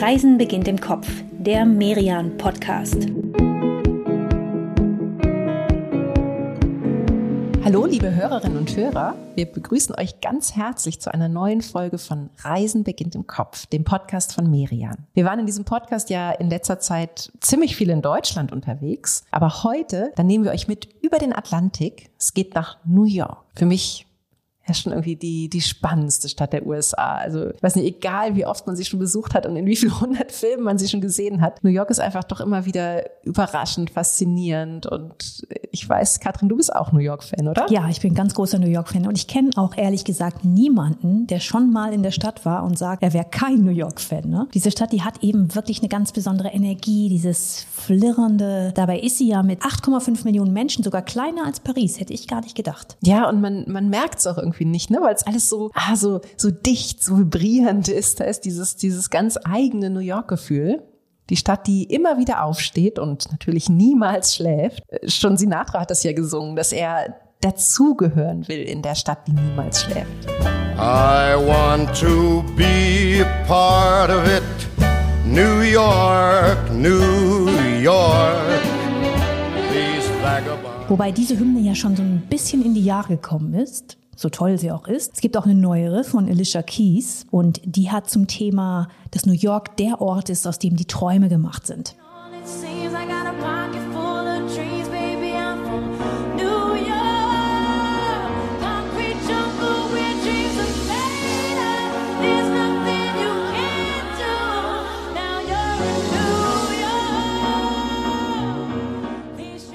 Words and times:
Reisen 0.00 0.38
beginnt 0.38 0.66
im 0.66 0.80
Kopf, 0.80 1.06
der 1.30 1.66
Merian 1.66 2.38
Podcast. 2.38 3.06
Hallo, 7.62 7.84
liebe 7.84 8.14
Hörerinnen 8.14 8.56
und 8.56 8.74
Hörer. 8.74 9.14
Wir 9.34 9.44
begrüßen 9.44 9.94
euch 9.96 10.22
ganz 10.22 10.56
herzlich 10.56 11.02
zu 11.02 11.12
einer 11.12 11.28
neuen 11.28 11.60
Folge 11.60 11.98
von 11.98 12.30
Reisen 12.38 12.82
beginnt 12.82 13.14
im 13.14 13.26
Kopf, 13.26 13.66
dem 13.66 13.84
Podcast 13.84 14.32
von 14.32 14.50
Merian. 14.50 15.06
Wir 15.12 15.26
waren 15.26 15.38
in 15.38 15.44
diesem 15.44 15.66
Podcast 15.66 16.08
ja 16.08 16.30
in 16.30 16.48
letzter 16.48 16.80
Zeit 16.80 17.30
ziemlich 17.40 17.76
viel 17.76 17.90
in 17.90 18.00
Deutschland 18.00 18.52
unterwegs, 18.52 19.24
aber 19.30 19.64
heute, 19.64 20.12
dann 20.16 20.26
nehmen 20.26 20.44
wir 20.44 20.52
euch 20.52 20.66
mit 20.66 20.88
über 21.02 21.18
den 21.18 21.34
Atlantik. 21.34 22.08
Es 22.18 22.32
geht 22.32 22.54
nach 22.54 22.78
New 22.86 23.04
York. 23.04 23.44
Für 23.54 23.66
mich 23.66 24.06
ja 24.70 24.74
schon 24.74 24.92
irgendwie 24.92 25.16
die, 25.16 25.48
die 25.48 25.60
spannendste 25.60 26.28
Stadt 26.28 26.52
der 26.52 26.66
USA. 26.66 27.16
Also 27.16 27.50
ich 27.50 27.62
weiß 27.62 27.76
nicht, 27.76 27.86
egal 27.86 28.36
wie 28.36 28.46
oft 28.46 28.66
man 28.66 28.76
sie 28.76 28.84
schon 28.84 28.98
besucht 28.98 29.34
hat 29.34 29.46
und 29.46 29.56
in 29.56 29.66
wie 29.66 29.76
vielen 29.76 30.00
hundert 30.00 30.32
Filmen 30.32 30.64
man 30.64 30.78
sie 30.78 30.88
schon 30.88 31.00
gesehen 31.00 31.40
hat. 31.40 31.62
New 31.62 31.70
York 31.70 31.90
ist 31.90 32.00
einfach 32.00 32.24
doch 32.24 32.40
immer 32.40 32.64
wieder 32.64 33.04
überraschend, 33.24 33.90
faszinierend 33.90 34.86
und 34.86 35.46
ich 35.72 35.88
weiß, 35.88 36.20
Katrin, 36.20 36.48
du 36.48 36.56
bist 36.56 36.74
auch 36.74 36.92
New 36.92 37.00
York-Fan, 37.00 37.46
oder? 37.48 37.66
Ja, 37.70 37.88
ich 37.88 38.00
bin 38.00 38.14
ganz 38.14 38.34
großer 38.34 38.58
New 38.58 38.68
York-Fan 38.68 39.06
und 39.06 39.16
ich 39.16 39.26
kenne 39.26 39.50
auch 39.56 39.76
ehrlich 39.76 40.04
gesagt 40.04 40.44
niemanden, 40.44 41.26
der 41.26 41.40
schon 41.40 41.72
mal 41.72 41.92
in 41.92 42.02
der 42.02 42.10
Stadt 42.10 42.44
war 42.44 42.64
und 42.64 42.78
sagt, 42.78 43.02
er 43.02 43.12
wäre 43.12 43.26
kein 43.30 43.64
New 43.64 43.70
York-Fan. 43.70 44.28
Ne? 44.28 44.48
Diese 44.54 44.70
Stadt, 44.70 44.92
die 44.92 45.02
hat 45.02 45.22
eben 45.22 45.54
wirklich 45.54 45.80
eine 45.80 45.88
ganz 45.88 46.12
besondere 46.12 46.48
Energie, 46.48 47.08
dieses 47.08 47.66
flirrende. 47.70 48.72
Dabei 48.74 49.00
ist 49.00 49.18
sie 49.18 49.28
ja 49.28 49.42
mit 49.42 49.62
8,5 49.62 50.24
Millionen 50.24 50.52
Menschen 50.52 50.84
sogar 50.84 51.02
kleiner 51.02 51.46
als 51.46 51.60
Paris, 51.60 52.00
hätte 52.00 52.12
ich 52.12 52.28
gar 52.28 52.40
nicht 52.40 52.56
gedacht. 52.56 52.96
Ja, 53.02 53.28
und 53.28 53.40
man, 53.40 53.64
man 53.68 53.88
merkt 53.88 54.18
es 54.18 54.26
auch 54.26 54.38
irgendwie 54.38 54.59
irgendwie 54.60 54.70
nicht, 54.70 54.90
ne? 54.90 54.98
Weil 55.00 55.14
es 55.14 55.26
alles 55.26 55.48
so, 55.48 55.70
ah, 55.74 55.96
so, 55.96 56.20
so 56.36 56.50
dicht, 56.50 57.02
so 57.02 57.18
vibrierend 57.18 57.88
ist. 57.88 58.20
Da 58.20 58.24
ist 58.24 58.42
dieses, 58.44 58.76
dieses 58.76 59.10
ganz 59.10 59.38
eigene 59.44 59.90
New 59.90 60.00
York-Gefühl. 60.00 60.82
Die 61.30 61.36
Stadt, 61.36 61.66
die 61.66 61.84
immer 61.84 62.18
wieder 62.18 62.42
aufsteht 62.42 62.98
und 62.98 63.30
natürlich 63.30 63.68
niemals 63.68 64.34
schläft. 64.34 64.82
Schon 65.06 65.36
Sinatra 65.36 65.80
hat 65.80 65.90
das 65.90 66.02
ja 66.02 66.12
gesungen, 66.12 66.56
dass 66.56 66.72
er 66.72 67.16
dazugehören 67.40 68.46
will 68.48 68.62
in 68.62 68.82
der 68.82 68.96
Stadt, 68.96 69.26
die 69.26 69.32
niemals 69.32 69.82
schläft. 69.82 70.26
I 70.76 71.36
want 71.36 71.88
to 72.00 72.42
be 72.56 73.24
a 73.24 73.46
part 73.46 74.10
of 74.10 74.26
it. 74.26 74.42
New 75.24 75.60
York, 75.60 76.58
New 76.72 77.48
York. 77.80 78.36
Wobei 80.88 81.12
diese 81.12 81.38
Hymne 81.38 81.60
ja 81.60 81.74
schon 81.74 81.94
so 81.94 82.02
ein 82.02 82.26
bisschen 82.28 82.64
in 82.64 82.74
die 82.74 82.84
Jahre 82.84 83.14
gekommen 83.14 83.54
ist 83.54 83.99
so 84.20 84.28
toll 84.28 84.58
sie 84.58 84.70
auch 84.70 84.86
ist. 84.86 85.14
Es 85.14 85.20
gibt 85.22 85.34
auch 85.38 85.46
eine 85.46 85.54
neuere 85.54 86.04
von 86.04 86.28
Alicia 86.28 86.60
Keys 86.60 87.24
und 87.30 87.60
die 87.64 87.90
hat 87.90 88.10
zum 88.10 88.26
Thema, 88.26 88.88
dass 89.12 89.24
New 89.24 89.32
York 89.32 89.78
der 89.78 90.02
Ort 90.02 90.28
ist, 90.28 90.46
aus 90.46 90.58
dem 90.58 90.76
die 90.76 90.84
Träume 90.84 91.30
gemacht 91.30 91.66
sind. 91.66 91.96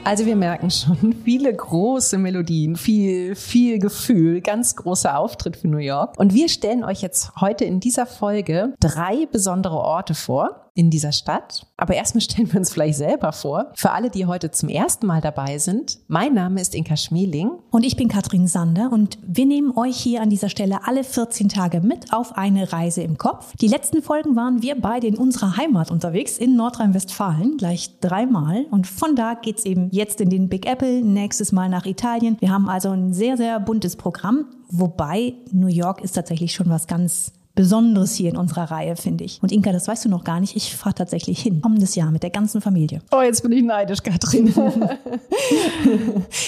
Also 0.05 0.27
wir 0.27 0.35
merken 0.35 0.69
schon 0.69 1.15
viele 1.25 1.51
große 1.51 2.19
Melodien, 2.19 2.75
viel, 2.75 3.33
viel 3.33 3.79
Gefühl, 3.79 4.39
ganz 4.39 4.75
großer 4.75 5.17
Auftritt 5.17 5.57
für 5.57 5.67
New 5.67 5.79
York. 5.79 6.19
Und 6.19 6.35
wir 6.35 6.47
stellen 6.47 6.83
euch 6.83 7.01
jetzt 7.01 7.31
heute 7.41 7.65
in 7.65 7.79
dieser 7.79 8.05
Folge 8.05 8.75
drei 8.79 9.25
besondere 9.25 9.77
Orte 9.77 10.13
vor 10.13 10.64
in 10.75 10.89
dieser 10.89 11.13
Stadt. 11.13 11.65
Aber 11.77 11.95
erstmal 11.95 12.21
stellen 12.21 12.51
wir 12.51 12.59
uns 12.59 12.71
vielleicht 12.71 12.97
selber 12.97 13.31
vor. 13.31 13.71
Für 13.75 13.91
alle, 13.91 14.09
die 14.09 14.25
heute 14.25 14.51
zum 14.51 14.69
ersten 14.69 15.07
Mal 15.07 15.21
dabei 15.21 15.57
sind, 15.57 15.99
mein 16.07 16.33
Name 16.33 16.61
ist 16.61 16.75
Inka 16.75 16.97
Schmeling. 16.97 17.49
Und 17.71 17.83
ich 17.83 17.95
bin 17.95 18.09
Katrin 18.09 18.47
Sander 18.47 18.91
und 18.91 19.17
wir 19.25 19.45
nehmen 19.45 19.75
euch 19.75 19.97
hier 19.97 20.21
an 20.21 20.29
dieser 20.29 20.49
Stelle 20.49 20.85
alle 20.85 21.03
14 21.03 21.49
Tage 21.49 21.79
mit 21.79 22.13
auf 22.13 22.37
eine 22.37 22.71
Reise 22.71 23.01
im 23.01 23.17
Kopf. 23.17 23.55
Die 23.55 23.67
letzten 23.67 24.03
Folgen 24.03 24.35
waren 24.35 24.61
wir 24.61 24.79
beide 24.79 25.07
in 25.07 25.17
unserer 25.17 25.57
Heimat 25.57 25.89
unterwegs, 25.89 26.37
in 26.37 26.55
Nordrhein-Westfalen, 26.57 27.57
gleich 27.57 27.99
dreimal. 28.01 28.65
Und 28.69 28.85
von 28.85 29.15
da 29.15 29.33
geht's 29.33 29.65
eben 29.65 29.89
jetzt 29.91 30.19
in 30.19 30.29
den 30.29 30.49
Big 30.49 30.65
Apple, 30.65 31.01
nächstes 31.01 31.53
Mal 31.53 31.69
nach 31.69 31.85
Italien. 31.85 32.35
Wir 32.41 32.51
haben 32.51 32.67
also 32.67 32.89
ein 32.89 33.13
sehr, 33.13 33.37
sehr 33.37 33.59
buntes 33.61 33.95
Programm. 33.95 34.47
Wobei 34.69 35.35
New 35.51 35.67
York 35.67 36.01
ist 36.01 36.13
tatsächlich 36.13 36.53
schon 36.53 36.69
was 36.69 36.87
ganz 36.87 37.31
Besonderes 37.55 38.15
hier 38.15 38.29
in 38.29 38.37
unserer 38.37 38.69
Reihe, 38.69 38.95
finde 38.95 39.23
ich. 39.23 39.41
Und 39.41 39.51
Inka, 39.51 39.71
das 39.71 39.87
weißt 39.87 40.05
du 40.05 40.09
noch 40.09 40.23
gar 40.23 40.39
nicht. 40.39 40.55
Ich 40.55 40.75
fahre 40.75 40.93
tatsächlich 40.93 41.41
hin. 41.41 41.61
Kommendes 41.61 41.95
Jahr 41.95 42.11
mit 42.11 42.21
der 42.21 42.29
ganzen 42.29 42.61
Familie. 42.61 43.01
Oh, 43.11 43.21
jetzt 43.21 43.41
bin 43.41 43.53
ich 43.53 43.63
neidisch, 43.63 44.03
Katrin. 44.03 44.53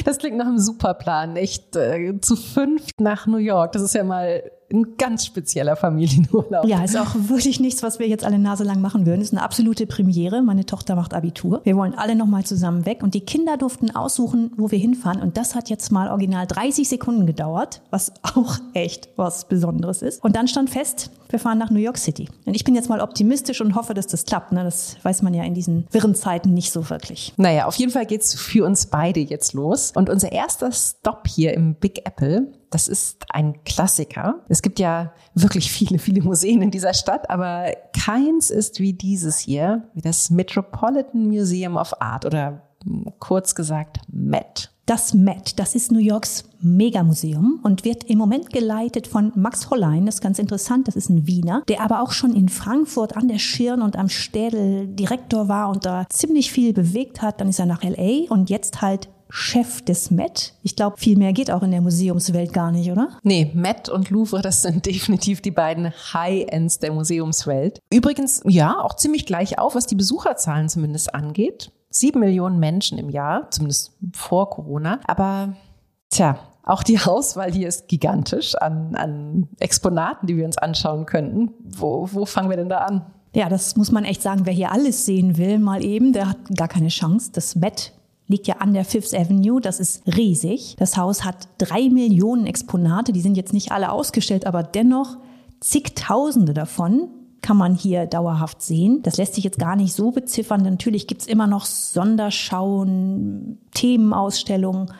das 0.06 0.18
klingt 0.18 0.38
nach 0.38 0.48
einem 0.48 0.60
Superplan. 0.60 1.38
Echt 1.38 1.76
äh, 1.76 2.20
zu 2.20 2.36
fünft 2.36 3.00
nach 3.00 3.26
New 3.26 3.38
York. 3.38 3.72
Das 3.72 3.82
ist 3.82 3.94
ja 3.94 4.04
mal 4.04 4.44
ein 4.72 4.98
ganz 4.98 5.26
spezieller 5.26 5.76
Familienurlaub. 5.76 6.66
Ja, 6.66 6.84
ist 6.84 6.98
auch 6.98 7.16
wirklich 7.16 7.60
nichts, 7.60 7.84
was 7.84 8.00
wir 8.00 8.08
jetzt 8.08 8.26
alle 8.26 8.40
Nase 8.40 8.64
lang 8.64 8.82
machen 8.82 9.06
würden. 9.06 9.22
Ist 9.22 9.34
eine 9.34 9.42
absolute 9.42 9.88
Premiere. 9.88 10.42
Meine 10.42 10.66
Tochter 10.66 10.96
macht 10.96 11.14
Abitur. 11.14 11.62
Wir 11.64 11.76
wollen 11.76 11.94
alle 11.96 12.16
nochmal 12.16 12.46
zusammen 12.46 12.86
weg 12.86 13.02
und 13.02 13.14
die 13.14 13.22
Kinder 13.22 13.58
durften 13.58 13.96
aussuchen, 13.96 14.52
wo 14.58 14.70
wir 14.70 14.80
hinfahren. 14.80 15.22
Und 15.22 15.38
das 15.38 15.56
hat 15.56 15.70
jetzt 15.70 15.92
mal 15.92 16.10
original 16.10 16.46
30 16.48 16.88
Sekunden 16.88 17.26
gedauert, 17.26 17.82
was 17.92 18.12
auch 18.24 18.58
echt 18.74 19.10
was 19.16 19.48
Besonderes 19.48 20.02
ist. 20.02 20.24
Und 20.24 20.36
dann 20.36 20.48
stand 20.48 20.70
fest, 20.70 21.12
wir 21.30 21.40
fahren 21.40 21.58
nach 21.58 21.70
New 21.70 21.80
York 21.80 21.98
City. 21.98 22.28
Und 22.46 22.54
ich 22.54 22.64
bin 22.64 22.76
jetzt 22.76 22.90
mal 22.90 23.02
optimistisch 23.02 23.62
und 23.62 23.76
hoffe, 23.76 23.94
dass 23.94 24.08
das 24.08 24.26
klappt. 24.26 24.52
Ne? 24.52 24.64
Das 24.64 24.98
weiß 25.04 25.22
man 25.22 25.34
ja 25.34 25.44
in 25.44 25.54
diesen 25.54 25.88
wirren 25.92 26.16
Zeiten 26.16 26.54
nicht 26.54 26.72
so 26.72 26.90
wirklich. 26.90 27.34
Naja, 27.38 27.66
auf 27.66 27.76
jeden 27.76 27.92
Fall 27.92 28.06
geht's 28.06 28.36
für 28.36 28.66
uns 28.66 28.88
beide 28.88 29.20
jetzt 29.20 29.54
los. 29.54 29.92
Und 29.96 30.10
unser 30.10 30.32
erster 30.32 30.72
Stop 30.72 31.28
hier 31.28 31.54
im 31.54 31.76
Big 31.76 32.06
Apple 32.06 32.52
das 32.70 32.88
ist 32.88 33.26
ein 33.30 33.64
Klassiker. 33.64 34.44
Es 34.50 34.62
gibt 34.62 34.80
ja 34.80 35.14
wirklich 35.34 35.72
viele, 35.72 36.00
viele 36.00 36.22
Museen 36.22 36.62
in 36.62 36.72
dieser 36.72 36.94
Stadt, 36.94 37.30
aber 37.30 37.72
keins 37.98 38.50
ist 38.50 38.80
wie 38.80 38.94
dieses 38.94 39.40
hier, 39.40 39.84
wie 39.94 40.02
das 40.02 40.30
Metropolitan 40.30 41.28
Museum 41.28 41.78
of 41.78 42.02
Art 42.02 42.26
oder 42.26 42.62
kurz 43.20 43.56
gesagt 43.56 44.00
MET. 44.08 44.72
Das 44.86 45.14
MET, 45.14 45.60
das 45.60 45.76
ist 45.76 45.92
New 45.92 46.00
Yorks 46.00 46.46
Megamuseum 46.62 47.60
und 47.62 47.84
wird 47.84 48.06
im 48.06 48.18
Moment 48.18 48.52
geleitet 48.52 49.06
von 49.06 49.34
Max 49.36 49.70
Hollein. 49.70 50.06
Das 50.06 50.16
ist 50.16 50.22
ganz 50.22 50.40
interessant, 50.40 50.88
das 50.88 50.96
ist 50.96 51.10
ein 51.10 51.28
Wiener, 51.28 51.62
der 51.68 51.82
aber 51.82 52.02
auch 52.02 52.14
schon 52.14 52.34
in 52.34 52.48
Frankfurt 52.48 53.18
an 53.18 53.28
der 53.28 53.38
Schirn 53.38 53.82
und 53.82 53.98
am 53.98 54.08
Städel 54.08 54.88
Direktor 54.88 55.50
war 55.50 55.70
und 55.70 55.86
da 55.86 56.06
ziemlich 56.10 56.54
viel 56.54 56.72
bewegt 56.72 57.22
hat. 57.22 57.42
Dann 57.42 57.50
ist 57.50 57.60
er 57.60 57.66
nach 57.66 57.84
LA 57.84 58.30
und 58.30 58.50
jetzt 58.50 58.82
halt 58.82 59.10
Chef 59.30 59.82
des 59.82 60.12
Met. 60.12 60.54
Ich 60.64 60.76
glaube, 60.76 60.98
viel 60.98 61.18
mehr 61.18 61.34
geht 61.34 61.52
auch 61.52 61.64
in 61.64 61.72
der 61.72 61.82
Museumswelt 61.82 62.54
gar 62.54 62.72
nicht, 62.72 62.92
oder? 62.92 63.10
Nee, 63.24 63.52
Met 63.54 63.90
und 63.90 64.10
Louvre, 64.10 64.42
das 64.42 64.62
sind 64.62 64.86
definitiv 64.86 65.42
die 65.42 65.52
beiden 65.52 65.92
High-Ends 66.14 66.80
der 66.80 66.94
Museumswelt. 66.94 67.82
Übrigens, 67.92 68.42
ja, 68.46 68.80
auch 68.80 68.96
ziemlich 68.96 69.26
gleich 69.26 69.60
auf, 69.60 69.76
was 69.76 69.88
die 69.88 69.96
Besucherzahlen 69.96 70.70
zumindest 70.70 71.14
angeht. 71.14 71.72
Sieben 71.90 72.20
Millionen 72.20 72.60
Menschen 72.60 72.98
im 72.98 73.10
Jahr, 73.10 73.50
zumindest 73.52 73.94
vor 74.14 74.50
Corona. 74.50 75.00
Aber, 75.08 75.56
tja, 76.10 76.40
auch 76.64 76.84
die 76.84 77.00
Auswahl 77.00 77.52
hier 77.52 77.70
ist 77.70 77.88
gigantisch 77.88 78.56
an, 78.56 78.96
an 78.96 79.48
Exponaten, 79.60 80.28
die 80.28 80.36
wir 80.36 80.46
uns 80.46 80.58
anschauen 80.58 81.06
könnten. 81.06 81.54
Wo, 81.64 82.10
wo 82.12 82.26
fangen 82.26 82.50
wir 82.50 82.58
denn 82.58 82.70
da 82.70 82.80
an? 82.80 83.06
Ja, 83.34 83.50
das 83.50 83.76
muss 83.76 83.92
man 83.92 84.04
echt 84.04 84.22
sagen. 84.22 84.42
Wer 84.46 84.54
hier 84.54 84.72
alles 84.72 85.06
sehen 85.06 85.38
will, 85.38 85.60
mal 85.60 85.84
eben, 85.84 86.12
der 86.12 86.30
hat 86.30 86.38
gar 86.56 86.68
keine 86.68 86.90
Chance. 86.90 87.32
Das 87.34 87.56
Met 87.56 87.94
liegt 88.28 88.48
ja 88.48 88.58
an 88.58 88.74
der 88.74 88.86
Fifth 88.86 89.14
Avenue. 89.14 89.62
Das 89.62 89.80
ist 89.80 90.04
riesig. 90.08 90.76
Das 90.78 90.98
Haus 90.98 91.24
hat 91.24 91.48
drei 91.58 91.90
Millionen 91.90 92.46
Exponate. 92.46 93.14
Die 93.14 93.22
sind 93.22 93.38
jetzt 93.38 93.54
nicht 93.54 93.72
alle 93.72 93.92
ausgestellt, 93.92 94.46
aber 94.46 94.64
dennoch 94.64 95.18
zigtausende 95.60 96.54
davon 96.54 97.10
kann 97.42 97.58
man 97.58 97.76
hier 97.76 98.06
dauerhaft 98.06 98.62
sehen. 98.62 99.02
Das 99.04 99.18
lässt 99.18 99.36
sich 99.36 99.44
jetzt 99.44 99.60
gar 99.60 99.76
nicht 99.76 99.94
so 99.94 100.12
beziffern. 100.12 100.64
Natürlich 100.64 101.08
gibt's 101.08 101.28
immer 101.28 101.48
noch 101.48 101.66
Sonderschauen, 101.66 103.60
Themenausstellungen. 103.74 104.92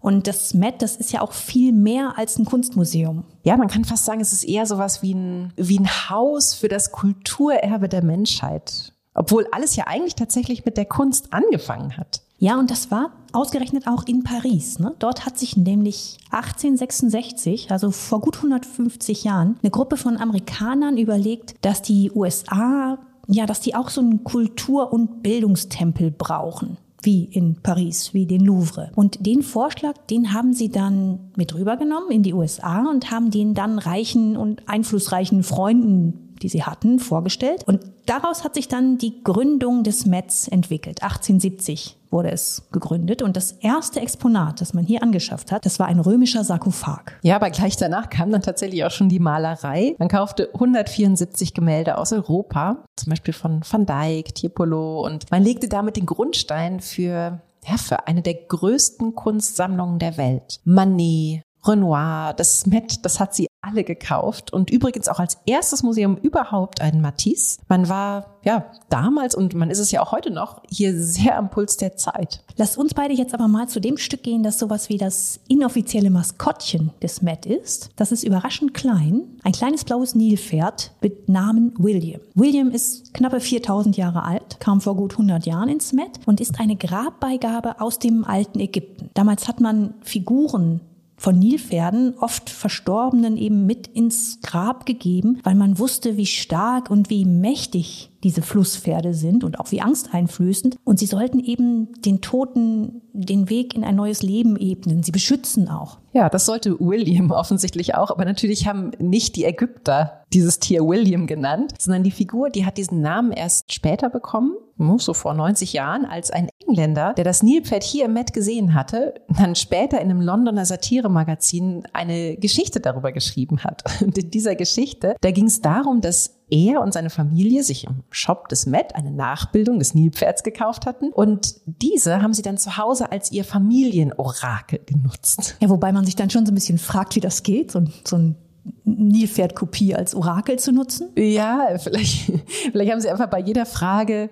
Und 0.00 0.26
das 0.26 0.52
Met, 0.52 0.82
das 0.82 0.96
ist 0.96 1.12
ja 1.12 1.22
auch 1.22 1.32
viel 1.32 1.72
mehr 1.72 2.18
als 2.18 2.38
ein 2.38 2.44
Kunstmuseum. 2.44 3.24
Ja, 3.42 3.56
man 3.56 3.68
kann 3.68 3.86
fast 3.86 4.04
sagen, 4.04 4.20
es 4.20 4.34
ist 4.34 4.44
eher 4.44 4.66
sowas 4.66 5.00
wie 5.00 5.14
ein, 5.14 5.54
wie 5.56 5.78
ein 5.78 5.88
Haus 6.10 6.52
für 6.52 6.68
das 6.68 6.92
Kulturerbe 6.92 7.88
der 7.88 8.04
Menschheit. 8.04 8.92
Obwohl 9.14 9.46
alles 9.52 9.76
ja 9.76 9.86
eigentlich 9.86 10.14
tatsächlich 10.14 10.66
mit 10.66 10.76
der 10.76 10.84
Kunst 10.84 11.32
angefangen 11.32 11.96
hat. 11.96 12.23
Ja, 12.44 12.58
und 12.58 12.70
das 12.70 12.90
war 12.90 13.10
ausgerechnet 13.32 13.86
auch 13.86 14.04
in 14.06 14.22
Paris. 14.22 14.78
Ne? 14.78 14.94
Dort 14.98 15.24
hat 15.24 15.38
sich 15.38 15.56
nämlich 15.56 16.18
1866, 16.30 17.70
also 17.70 17.90
vor 17.90 18.20
gut 18.20 18.36
150 18.36 19.24
Jahren, 19.24 19.56
eine 19.62 19.70
Gruppe 19.70 19.96
von 19.96 20.18
Amerikanern 20.18 20.98
überlegt, 20.98 21.54
dass 21.62 21.80
die 21.80 22.12
USA, 22.14 22.98
ja, 23.28 23.46
dass 23.46 23.62
die 23.62 23.74
auch 23.74 23.88
so 23.88 24.02
einen 24.02 24.24
Kultur- 24.24 24.92
und 24.92 25.22
Bildungstempel 25.22 26.10
brauchen 26.10 26.76
wie 27.00 27.24
in 27.24 27.56
Paris, 27.62 28.12
wie 28.12 28.26
den 28.26 28.44
Louvre. 28.44 28.90
Und 28.94 29.24
den 29.24 29.42
Vorschlag, 29.42 29.94
den 30.10 30.34
haben 30.34 30.52
sie 30.52 30.68
dann 30.68 31.30
mit 31.36 31.54
rübergenommen 31.54 32.10
in 32.10 32.22
die 32.22 32.34
USA 32.34 32.84
und 32.90 33.10
haben 33.10 33.30
den 33.30 33.54
dann 33.54 33.78
reichen 33.78 34.36
und 34.36 34.68
einflussreichen 34.68 35.42
Freunden 35.42 36.23
die 36.44 36.50
sie 36.50 36.62
hatten, 36.62 36.98
vorgestellt. 36.98 37.64
Und 37.66 37.80
daraus 38.04 38.44
hat 38.44 38.54
sich 38.54 38.68
dann 38.68 38.98
die 38.98 39.24
Gründung 39.24 39.82
des 39.82 40.04
Mets 40.04 40.46
entwickelt. 40.46 41.02
1870 41.02 41.96
wurde 42.10 42.30
es 42.30 42.68
gegründet. 42.70 43.22
Und 43.22 43.36
das 43.36 43.52
erste 43.52 44.00
Exponat, 44.00 44.60
das 44.60 44.74
man 44.74 44.84
hier 44.84 45.02
angeschafft 45.02 45.50
hat, 45.50 45.64
das 45.64 45.78
war 45.78 45.86
ein 45.86 45.98
römischer 46.00 46.44
Sarkophag. 46.44 47.18
Ja, 47.22 47.36
aber 47.36 47.48
gleich 47.48 47.78
danach 47.78 48.10
kam 48.10 48.30
dann 48.30 48.42
tatsächlich 48.42 48.84
auch 48.84 48.90
schon 48.90 49.08
die 49.08 49.18
Malerei. 49.18 49.96
Man 49.98 50.08
kaufte 50.08 50.50
174 50.52 51.54
Gemälde 51.54 51.96
aus 51.96 52.12
Europa, 52.12 52.84
zum 52.96 53.10
Beispiel 53.10 53.32
von 53.32 53.62
Van 53.68 53.86
Dyck, 53.86 54.34
Tiepolo. 54.34 55.04
Und 55.04 55.30
man 55.30 55.42
legte 55.42 55.68
damit 55.68 55.96
den 55.96 56.06
Grundstein 56.06 56.80
für 56.80 57.40
ja, 57.66 57.78
für 57.78 58.06
eine 58.06 58.20
der 58.20 58.34
größten 58.34 59.14
Kunstsammlungen 59.14 59.98
der 59.98 60.18
Welt. 60.18 60.60
Manet, 60.64 61.40
Renoir, 61.66 62.34
das 62.34 62.66
Met, 62.66 63.04
das 63.04 63.20
hat 63.20 63.34
sie 63.34 63.48
alle 63.64 63.84
gekauft 63.84 64.52
und 64.52 64.70
übrigens 64.70 65.08
auch 65.08 65.18
als 65.18 65.38
erstes 65.46 65.82
Museum 65.82 66.16
überhaupt 66.16 66.80
ein 66.80 67.00
Matisse. 67.00 67.58
Man 67.68 67.88
war 67.88 68.38
ja 68.42 68.66
damals 68.90 69.34
und 69.34 69.54
man 69.54 69.70
ist 69.70 69.78
es 69.78 69.90
ja 69.90 70.02
auch 70.02 70.12
heute 70.12 70.30
noch 70.30 70.62
hier 70.68 70.94
sehr 71.00 71.38
am 71.38 71.50
Puls 71.50 71.78
der 71.78 71.96
Zeit. 71.96 72.44
Lass 72.56 72.76
uns 72.76 72.92
beide 72.92 73.14
jetzt 73.14 73.32
aber 73.32 73.48
mal 73.48 73.68
zu 73.68 73.80
dem 73.80 73.96
Stück 73.96 74.22
gehen, 74.22 74.42
das 74.42 74.58
sowas 74.58 74.90
wie 74.90 74.98
das 74.98 75.40
inoffizielle 75.48 76.10
Maskottchen 76.10 76.92
des 77.02 77.22
Met 77.22 77.46
ist. 77.46 77.90
Das 77.96 78.12
ist 78.12 78.22
überraschend 78.22 78.74
klein, 78.74 79.22
ein 79.42 79.52
kleines 79.52 79.84
blaues 79.84 80.14
Nilpferd 80.14 80.92
mit 81.00 81.28
Namen 81.28 81.72
William. 81.78 82.20
William 82.34 82.70
ist 82.70 83.14
knappe 83.14 83.40
4000 83.40 83.96
Jahre 83.96 84.24
alt, 84.24 84.60
kam 84.60 84.82
vor 84.82 84.96
gut 84.96 85.12
100 85.12 85.46
Jahren 85.46 85.70
ins 85.70 85.92
Met 85.94 86.20
und 86.26 86.40
ist 86.40 86.60
eine 86.60 86.76
Grabbeigabe 86.76 87.80
aus 87.80 87.98
dem 87.98 88.24
alten 88.24 88.60
Ägypten. 88.60 89.10
Damals 89.14 89.48
hat 89.48 89.60
man 89.60 89.94
Figuren 90.02 90.80
von 91.24 91.38
Nilpferden, 91.38 92.18
oft 92.18 92.50
Verstorbenen 92.50 93.38
eben 93.38 93.64
mit 93.64 93.86
ins 93.86 94.40
Grab 94.42 94.84
gegeben, 94.84 95.40
weil 95.42 95.54
man 95.54 95.78
wusste, 95.78 96.18
wie 96.18 96.26
stark 96.26 96.90
und 96.90 97.08
wie 97.08 97.24
mächtig 97.24 98.10
diese 98.24 98.42
Flusspferde 98.42 99.14
sind 99.14 99.44
und 99.44 99.60
auch 99.60 99.70
wie 99.70 99.80
angsteinflößend. 99.80 100.76
Und 100.82 100.98
sie 100.98 101.06
sollten 101.06 101.38
eben 101.38 101.92
den 102.02 102.20
Toten 102.20 103.02
den 103.12 103.48
Weg 103.48 103.74
in 103.74 103.84
ein 103.84 103.94
neues 103.94 104.22
Leben 104.22 104.56
ebnen. 104.56 105.02
Sie 105.02 105.12
beschützen 105.12 105.68
auch. 105.68 105.98
Ja, 106.12 106.28
das 106.28 106.46
sollte 106.46 106.78
William 106.80 107.30
offensichtlich 107.30 107.94
auch. 107.94 108.10
Aber 108.10 108.24
natürlich 108.24 108.66
haben 108.66 108.90
nicht 108.98 109.36
die 109.36 109.44
Ägypter 109.44 110.24
dieses 110.32 110.58
Tier 110.58 110.84
William 110.84 111.26
genannt, 111.26 111.74
sondern 111.78 112.02
die 112.02 112.10
Figur, 112.10 112.50
die 112.50 112.66
hat 112.66 112.78
diesen 112.78 113.00
Namen 113.00 113.30
erst 113.30 113.72
später 113.72 114.10
bekommen, 114.10 114.54
so 114.98 115.14
vor 115.14 115.34
90 115.34 115.72
Jahren, 115.72 116.04
als 116.04 116.30
ein 116.30 116.48
Engländer, 116.66 117.14
der 117.14 117.24
das 117.24 117.42
Nilpferd 117.42 117.84
hier 117.84 118.06
im 118.06 118.14
Met 118.14 118.32
gesehen 118.32 118.74
hatte, 118.74 119.14
dann 119.28 119.54
später 119.54 120.00
in 120.00 120.10
einem 120.10 120.20
Londoner 120.20 120.64
Satiremagazin 120.64 121.84
eine 121.92 122.36
Geschichte 122.36 122.80
darüber 122.80 123.12
geschrieben 123.12 123.62
hat. 123.62 123.84
Und 124.02 124.18
in 124.18 124.30
dieser 124.30 124.56
Geschichte, 124.56 125.14
da 125.20 125.30
ging 125.30 125.46
es 125.46 125.60
darum, 125.60 126.00
dass 126.00 126.40
er 126.50 126.80
und 126.80 126.92
seine 126.92 127.10
Familie 127.10 127.62
sich 127.62 127.84
im 127.84 128.02
Shop 128.10 128.48
des 128.48 128.66
Met 128.66 128.94
eine 128.94 129.10
Nachbildung 129.10 129.78
des 129.78 129.94
Nilpferds 129.94 130.42
gekauft 130.42 130.86
hatten 130.86 131.10
und 131.10 131.56
diese 131.66 132.22
haben 132.22 132.34
sie 132.34 132.42
dann 132.42 132.58
zu 132.58 132.76
Hause 132.76 133.10
als 133.12 133.32
ihr 133.32 133.44
Familienorakel 133.44 134.80
genutzt. 134.84 135.56
Ja, 135.60 135.68
wobei 135.68 135.92
man 135.92 136.04
sich 136.04 136.16
dann 136.16 136.30
schon 136.30 136.46
so 136.46 136.52
ein 136.52 136.54
bisschen 136.54 136.78
fragt, 136.78 137.16
wie 137.16 137.20
das 137.20 137.42
geht, 137.42 137.70
so, 137.72 137.84
so 138.04 138.16
ein 138.16 138.36
Nilpferdkopie 138.84 139.94
als 139.94 140.14
Orakel 140.14 140.58
zu 140.58 140.72
nutzen? 140.72 141.10
Ja, 141.16 141.76
vielleicht, 141.78 142.32
vielleicht 142.72 142.92
haben 142.92 143.00
sie 143.00 143.10
einfach 143.10 143.28
bei 143.28 143.40
jeder 143.40 143.66
Frage 143.66 144.30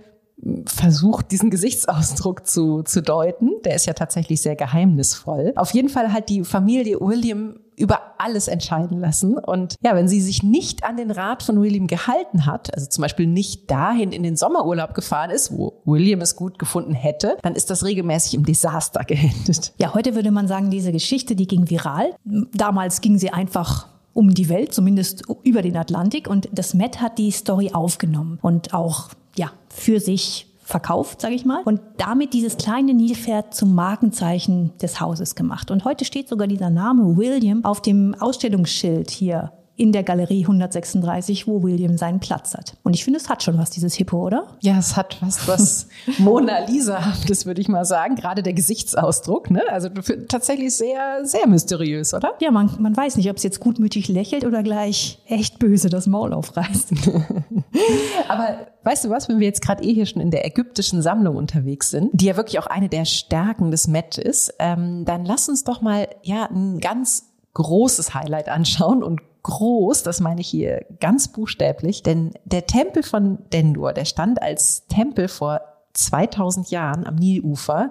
versucht, 0.67 1.31
diesen 1.31 1.51
Gesichtsausdruck 1.51 2.47
zu, 2.47 2.83
zu 2.83 3.03
deuten. 3.03 3.51
Der 3.65 3.77
ist 3.77 3.87
ja 3.87 3.93
tatsächlich 3.93 4.43
sehr 4.43 4.57
geheimnisvoll. 4.57 5.53
Auf 5.57 5.73
jeden 5.73 5.89
Fall 5.89 6.13
hat 6.13 6.29
die 6.29 6.45
Familie 6.45 7.01
William 7.01 7.55
über 7.77 8.01
alles 8.19 8.49
entscheiden 8.49 9.01
lassen. 9.01 9.39
Und 9.39 9.77
ja, 9.83 9.95
wenn 9.95 10.09
sie 10.09 10.21
sich 10.21 10.43
nicht 10.43 10.85
an 10.85 10.97
den 10.97 11.11
Rat 11.11 11.43
von 11.43 11.61
William 11.61 11.87
gehalten 11.87 12.47
hat, 12.47 12.73
also 12.75 12.87
zum 12.87 13.03
Beispiel 13.03 13.27
nicht 13.27 13.71
dahin 13.71 14.13
in 14.13 14.23
den 14.23 14.37
Sommerurlaub 14.37 14.95
gefahren 14.95 15.31
ist, 15.31 15.57
wo 15.57 15.81
William 15.85 16.21
es 16.21 16.37
gut 16.37 16.59
gefunden 16.59 16.93
hätte, 16.93 17.37
dann 17.43 17.55
ist 17.55 17.71
das 17.71 17.85
regelmäßig 17.85 18.35
im 18.35 18.45
Desaster 18.45 19.05
geendet. 19.05 19.73
Ja, 19.79 19.95
heute 19.95 20.15
würde 20.15 20.31
man 20.31 20.49
sagen, 20.49 20.71
diese 20.71 20.93
Geschichte, 20.93 21.35
die 21.35 21.47
ging 21.47 21.71
viral. 21.71 22.15
Damals 22.25 23.01
ging 23.01 23.19
sie 23.19 23.31
einfach 23.31 23.89
um 24.13 24.35
die 24.35 24.49
Welt, 24.49 24.75
zumindest 24.75 25.25
über 25.43 25.63
den 25.63 25.77
Atlantik. 25.77 26.29
Und 26.29 26.49
das 26.53 26.75
Met 26.75 27.01
hat 27.01 27.19
die 27.19 27.31
Story 27.31 27.71
aufgenommen 27.73 28.39
und 28.43 28.75
auch 28.75 29.09
ja, 29.37 29.51
für 29.69 30.01
sich 30.01 30.47
verkauft, 30.65 31.21
sage 31.21 31.35
ich 31.35 31.45
mal, 31.45 31.63
und 31.65 31.81
damit 31.99 32.33
dieses 32.33 32.57
kleine 32.57 32.95
Nilpferd 32.95 33.55
zum 33.55 33.75
Markenzeichen 33.75 34.73
des 34.79 35.01
Hauses 35.01 35.35
gemacht. 35.35 35.71
Und 35.71 35.85
heute 35.85 36.05
steht 36.05 36.29
sogar 36.29 36.47
dieser 36.47 36.71
Name 36.71 37.17
William 37.17 37.65
auf 37.65 37.83
dem 37.83 38.15
Ausstellungsschild 38.15 39.11
hier 39.11 39.53
in 39.77 39.93
der 39.93 40.03
Galerie 40.03 40.43
136, 40.43 41.47
wo 41.47 41.63
William 41.63 41.97
seinen 41.97 42.21
Platz 42.21 42.55
hat. 42.55 42.75
Und 42.83 42.95
ich 42.95 43.05
finde, 43.05 43.19
es 43.19 43.29
hat 43.29 43.43
schon 43.43 43.59
was, 43.59 43.71
dieses 43.71 43.95
Hippo, 43.95 44.27
oder? 44.27 44.49
Ja, 44.61 44.79
es 44.79 44.97
hat 44.97 45.17
was, 45.21 45.49
was 45.49 45.89
Mona 46.19 46.67
Lisa-haftes, 46.67 47.47
würde 47.47 47.61
ich 47.61 47.69
mal 47.69 47.85
sagen. 47.85 48.15
Gerade 48.15 48.43
der 48.43 48.53
Gesichtsausdruck, 48.53 49.51
ne? 49.51 49.63
Also 49.71 49.89
tatsächlich 50.29 50.77
sehr, 50.77 51.25
sehr 51.25 51.47
mysteriös, 51.47 52.13
oder? 52.13 52.35
Ja, 52.41 52.51
man, 52.51 52.71
man 52.79 52.97
weiß 52.97 53.17
nicht, 53.17 53.31
ob 53.31 53.37
es 53.37 53.43
jetzt 53.43 53.61
gutmütig 53.61 54.09
lächelt 54.09 54.45
oder 54.45 54.63
gleich 54.63 55.23
echt 55.27 55.59
böse 55.59 55.89
das 55.89 56.07
Maul 56.07 56.35
aufreißt. 56.35 56.93
Aber 58.29 58.67
weißt 58.85 59.07
du 59.07 59.11
was, 59.11 59.29
wenn 59.29 59.41
wir 59.41 59.47
jetzt 59.47 59.63
gerade 59.63 59.83
eh 59.83 59.95
hier 59.95 60.07
schon 60.07 60.21
in 60.21 60.31
der 60.31 60.47
ägyptischen 60.47 61.01
Sammlung 61.03 61.37
unterwegs 61.37 61.91
sind, 61.91 62.11
die 62.13 62.27
ja 62.27 62.37
wirklich 62.37 62.59
auch 62.59 62.67
eine 62.67 62.89
der 62.89 63.05
Stärken 63.05 63.71
des 63.71 63.89
Met 63.89 64.19
ist, 64.19 64.55
ähm, 64.59 65.05
dann 65.05 65.25
lass 65.25 65.49
uns 65.49 65.65
doch 65.65 65.81
mal 65.81 66.09
ja 66.23 66.45
ein 66.51 66.79
ganz 66.79 67.32
großes 67.55 68.15
Highlight 68.15 68.49
anschauen 68.49 69.03
und 69.03 69.21
groß, 69.43 70.03
das 70.03 70.21
meine 70.21 70.41
ich 70.41 70.49
hier 70.49 70.87
ganz 71.01 71.29
buchstäblich, 71.29 72.03
denn 72.03 72.33
der 72.45 72.67
Tempel 72.67 73.03
von 73.03 73.39
Dendur, 73.53 73.93
der 73.93 74.05
stand 74.05 74.41
als 74.41 74.87
Tempel 74.87 75.29
vor 75.29 75.61
2000 75.95 76.71
Jahren 76.71 77.07
am 77.07 77.17
Nilufer 77.17 77.91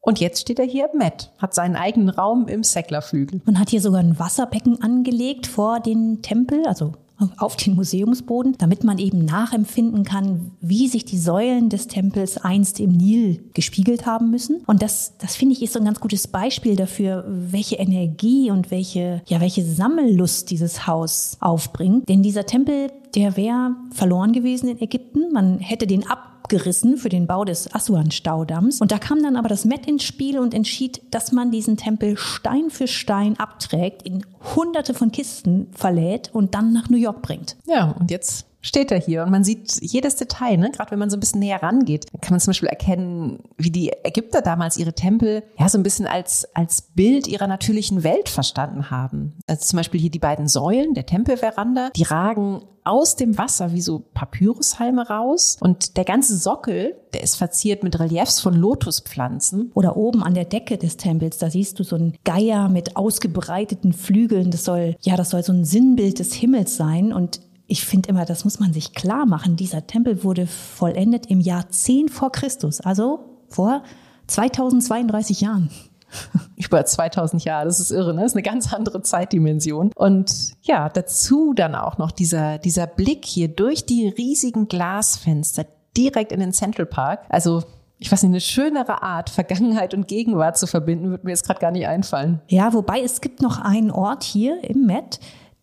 und 0.00 0.18
jetzt 0.18 0.40
steht 0.40 0.58
er 0.58 0.64
hier 0.64 0.90
im 0.92 0.98
Met, 0.98 1.30
hat 1.38 1.54
seinen 1.54 1.76
eigenen 1.76 2.08
Raum 2.08 2.48
im 2.48 2.64
Säcklerflügel. 2.64 3.42
Man 3.44 3.58
hat 3.58 3.70
hier 3.70 3.80
sogar 3.80 4.00
ein 4.00 4.18
Wasserbecken 4.18 4.82
angelegt 4.82 5.46
vor 5.46 5.80
den 5.80 6.22
Tempel, 6.22 6.66
also 6.66 6.92
auf 7.38 7.56
den 7.56 7.74
Museumsboden, 7.74 8.56
damit 8.58 8.84
man 8.84 8.98
eben 8.98 9.24
nachempfinden 9.24 10.04
kann, 10.04 10.52
wie 10.60 10.88
sich 10.88 11.04
die 11.04 11.18
Säulen 11.18 11.68
des 11.68 11.86
Tempels 11.86 12.38
einst 12.38 12.80
im 12.80 12.92
Nil 12.92 13.44
gespiegelt 13.54 14.06
haben 14.06 14.30
müssen. 14.30 14.62
Und 14.66 14.82
das, 14.82 15.16
das 15.18 15.36
finde 15.36 15.54
ich 15.54 15.62
ist 15.62 15.72
so 15.72 15.78
ein 15.78 15.84
ganz 15.84 16.00
gutes 16.00 16.28
Beispiel 16.28 16.76
dafür, 16.76 17.24
welche 17.28 17.76
Energie 17.76 18.50
und 18.50 18.70
welche, 18.70 19.22
ja, 19.26 19.40
welche 19.40 19.64
Sammellust 19.64 20.50
dieses 20.50 20.86
Haus 20.86 21.36
aufbringt. 21.40 22.08
Denn 22.08 22.22
dieser 22.22 22.46
Tempel, 22.46 22.90
der 23.14 23.36
wäre 23.36 23.74
verloren 23.92 24.32
gewesen 24.32 24.68
in 24.68 24.80
Ägypten. 24.80 25.32
Man 25.32 25.58
hätte 25.58 25.86
den 25.86 26.08
ab 26.08 26.30
abgerissen 26.50 26.96
für 26.96 27.08
den 27.08 27.28
Bau 27.28 27.44
des 27.44 27.72
Assuan-Staudamms. 27.72 28.80
Und 28.80 28.90
da 28.90 28.98
kam 28.98 29.22
dann 29.22 29.36
aber 29.36 29.48
das 29.48 29.64
Met 29.64 29.86
ins 29.86 30.02
Spiel 30.02 30.36
und 30.36 30.52
entschied, 30.52 31.00
dass 31.12 31.30
man 31.30 31.52
diesen 31.52 31.76
Tempel 31.76 32.16
Stein 32.16 32.70
für 32.70 32.88
Stein 32.88 33.38
abträgt, 33.38 34.02
in 34.02 34.26
hunderte 34.56 34.92
von 34.92 35.12
Kisten 35.12 35.68
verlädt 35.72 36.30
und 36.32 36.56
dann 36.56 36.72
nach 36.72 36.88
New 36.90 36.96
York 36.96 37.22
bringt. 37.22 37.56
Ja, 37.66 37.92
und 37.92 38.10
jetzt 38.10 38.46
steht 38.60 38.90
er 38.92 39.00
hier 39.00 39.22
und 39.22 39.30
man 39.30 39.44
sieht 39.44 39.80
jedes 39.80 40.16
Detail, 40.16 40.56
ne? 40.56 40.70
gerade 40.70 40.90
wenn 40.90 40.98
man 40.98 41.10
so 41.10 41.16
ein 41.16 41.20
bisschen 41.20 41.40
näher 41.40 41.62
rangeht, 41.62 42.06
kann 42.20 42.32
man 42.32 42.40
zum 42.40 42.50
Beispiel 42.50 42.68
erkennen, 42.68 43.40
wie 43.56 43.70
die 43.70 43.92
Ägypter 44.04 44.42
damals 44.42 44.76
ihre 44.76 44.92
Tempel 44.92 45.42
ja 45.58 45.68
so 45.68 45.78
ein 45.78 45.82
bisschen 45.82 46.06
als, 46.06 46.46
als 46.54 46.82
Bild 46.82 47.26
ihrer 47.26 47.46
natürlichen 47.46 48.04
Welt 48.04 48.28
verstanden 48.28 48.90
haben. 48.90 49.38
Also 49.46 49.64
zum 49.64 49.76
Beispiel 49.78 50.00
hier 50.00 50.10
die 50.10 50.18
beiden 50.18 50.48
Säulen 50.48 50.94
der 50.94 51.06
Tempelveranda, 51.06 51.90
die 51.96 52.02
ragen 52.02 52.62
aus 52.84 53.16
dem 53.16 53.36
Wasser 53.38 53.72
wie 53.72 53.80
so 53.80 54.00
Papyrushalme 54.14 55.06
raus 55.06 55.56
und 55.60 55.96
der 55.96 56.04
ganze 56.04 56.36
Sockel, 56.36 56.96
der 57.12 57.22
ist 57.22 57.36
verziert 57.36 57.82
mit 57.82 57.98
Reliefs 58.00 58.40
von 58.40 58.54
Lotuspflanzen. 58.54 59.70
Oder 59.74 59.96
oben 59.96 60.22
an 60.22 60.34
der 60.34 60.44
Decke 60.44 60.78
des 60.78 60.96
Tempels, 60.96 61.38
da 61.38 61.50
siehst 61.50 61.78
du 61.78 61.84
so 61.84 61.96
einen 61.96 62.16
Geier 62.24 62.68
mit 62.68 62.96
ausgebreiteten 62.96 63.92
Flügeln. 63.92 64.50
Das 64.50 64.64
soll, 64.64 64.96
ja, 65.00 65.16
das 65.16 65.30
soll 65.30 65.42
so 65.42 65.52
ein 65.52 65.64
Sinnbild 65.64 66.18
des 66.18 66.32
Himmels 66.32 66.76
sein 66.76 67.12
und 67.12 67.40
ich 67.70 67.84
finde 67.84 68.08
immer, 68.08 68.24
das 68.24 68.44
muss 68.44 68.58
man 68.58 68.72
sich 68.72 68.94
klar 68.94 69.26
machen. 69.26 69.56
Dieser 69.56 69.86
Tempel 69.86 70.24
wurde 70.24 70.46
vollendet 70.48 71.26
im 71.26 71.40
Jahr 71.40 71.70
10 71.70 72.08
vor 72.08 72.32
Christus, 72.32 72.80
also 72.80 73.20
vor 73.48 73.84
2032 74.26 75.40
Jahren. 75.40 75.70
Über 76.56 76.84
2000 76.84 77.44
Jahre, 77.44 77.66
das 77.66 77.78
ist 77.78 77.92
irre, 77.92 78.12
ne? 78.12 78.22
Das 78.22 78.32
ist 78.32 78.36
eine 78.36 78.42
ganz 78.42 78.72
andere 78.72 79.02
Zeitdimension. 79.02 79.92
Und 79.94 80.54
ja, 80.62 80.88
dazu 80.88 81.54
dann 81.54 81.76
auch 81.76 81.96
noch 81.98 82.10
dieser, 82.10 82.58
dieser 82.58 82.88
Blick 82.88 83.24
hier 83.24 83.46
durch 83.46 83.86
die 83.86 84.08
riesigen 84.08 84.66
Glasfenster 84.66 85.64
direkt 85.96 86.32
in 86.32 86.40
den 86.40 86.52
Central 86.52 86.86
Park. 86.86 87.20
Also 87.28 87.62
ich 87.98 88.10
weiß 88.10 88.22
nicht, 88.24 88.30
eine 88.30 88.40
schönere 88.40 89.02
Art, 89.02 89.30
Vergangenheit 89.30 89.94
und 89.94 90.08
Gegenwart 90.08 90.58
zu 90.58 90.66
verbinden, 90.66 91.10
wird 91.10 91.22
mir 91.22 91.30
jetzt 91.30 91.44
gerade 91.44 91.60
gar 91.60 91.70
nicht 91.70 91.86
einfallen. 91.86 92.40
Ja, 92.48 92.72
wobei 92.72 93.02
es 93.02 93.20
gibt 93.20 93.42
noch 93.42 93.60
einen 93.60 93.92
Ort 93.92 94.24
hier 94.24 94.64
im 94.64 94.86
Met, 94.86 95.20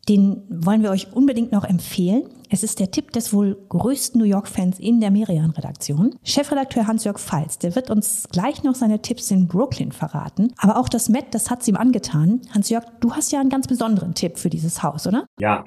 den 0.10 0.44
wollen 0.50 0.84
wir 0.84 0.92
euch 0.92 1.14
unbedingt 1.14 1.52
noch 1.52 1.66
empfehlen. 1.66 2.30
Es 2.50 2.64
ist 2.64 2.80
der 2.80 2.92
Tipp 2.92 3.12
des 3.12 3.34
wohl 3.34 3.58
größten 3.68 4.20
New 4.20 4.26
York-Fans 4.26 4.80
in 4.80 5.02
der 5.02 5.12
Merian-Redaktion. 5.12 6.16
Chefredakteur 6.24 6.88
Hans-Jörg 6.88 7.20
Falz, 7.20 7.60
der 7.60 7.76
wird 7.76 7.90
uns 7.90 8.28
gleich 8.32 8.64
noch 8.64 8.76
seine 8.76 9.02
Tipps 9.02 9.32
in 9.32 9.48
Brooklyn 9.48 9.92
verraten. 9.92 10.54
Aber 10.58 10.78
auch 10.78 10.88
das 10.88 11.10
Met, 11.10 11.34
das 11.34 11.50
hat's 11.50 11.68
ihm 11.68 11.76
angetan. 11.76 12.42
Hans-Jörg, 12.54 12.86
du 13.02 13.14
hast 13.14 13.32
ja 13.32 13.42
einen 13.42 13.50
ganz 13.50 13.68
besonderen 13.68 14.14
Tipp 14.14 14.38
für 14.38 14.50
dieses 14.50 14.82
Haus, 14.82 15.08
oder? 15.08 15.26
Ja, 15.40 15.66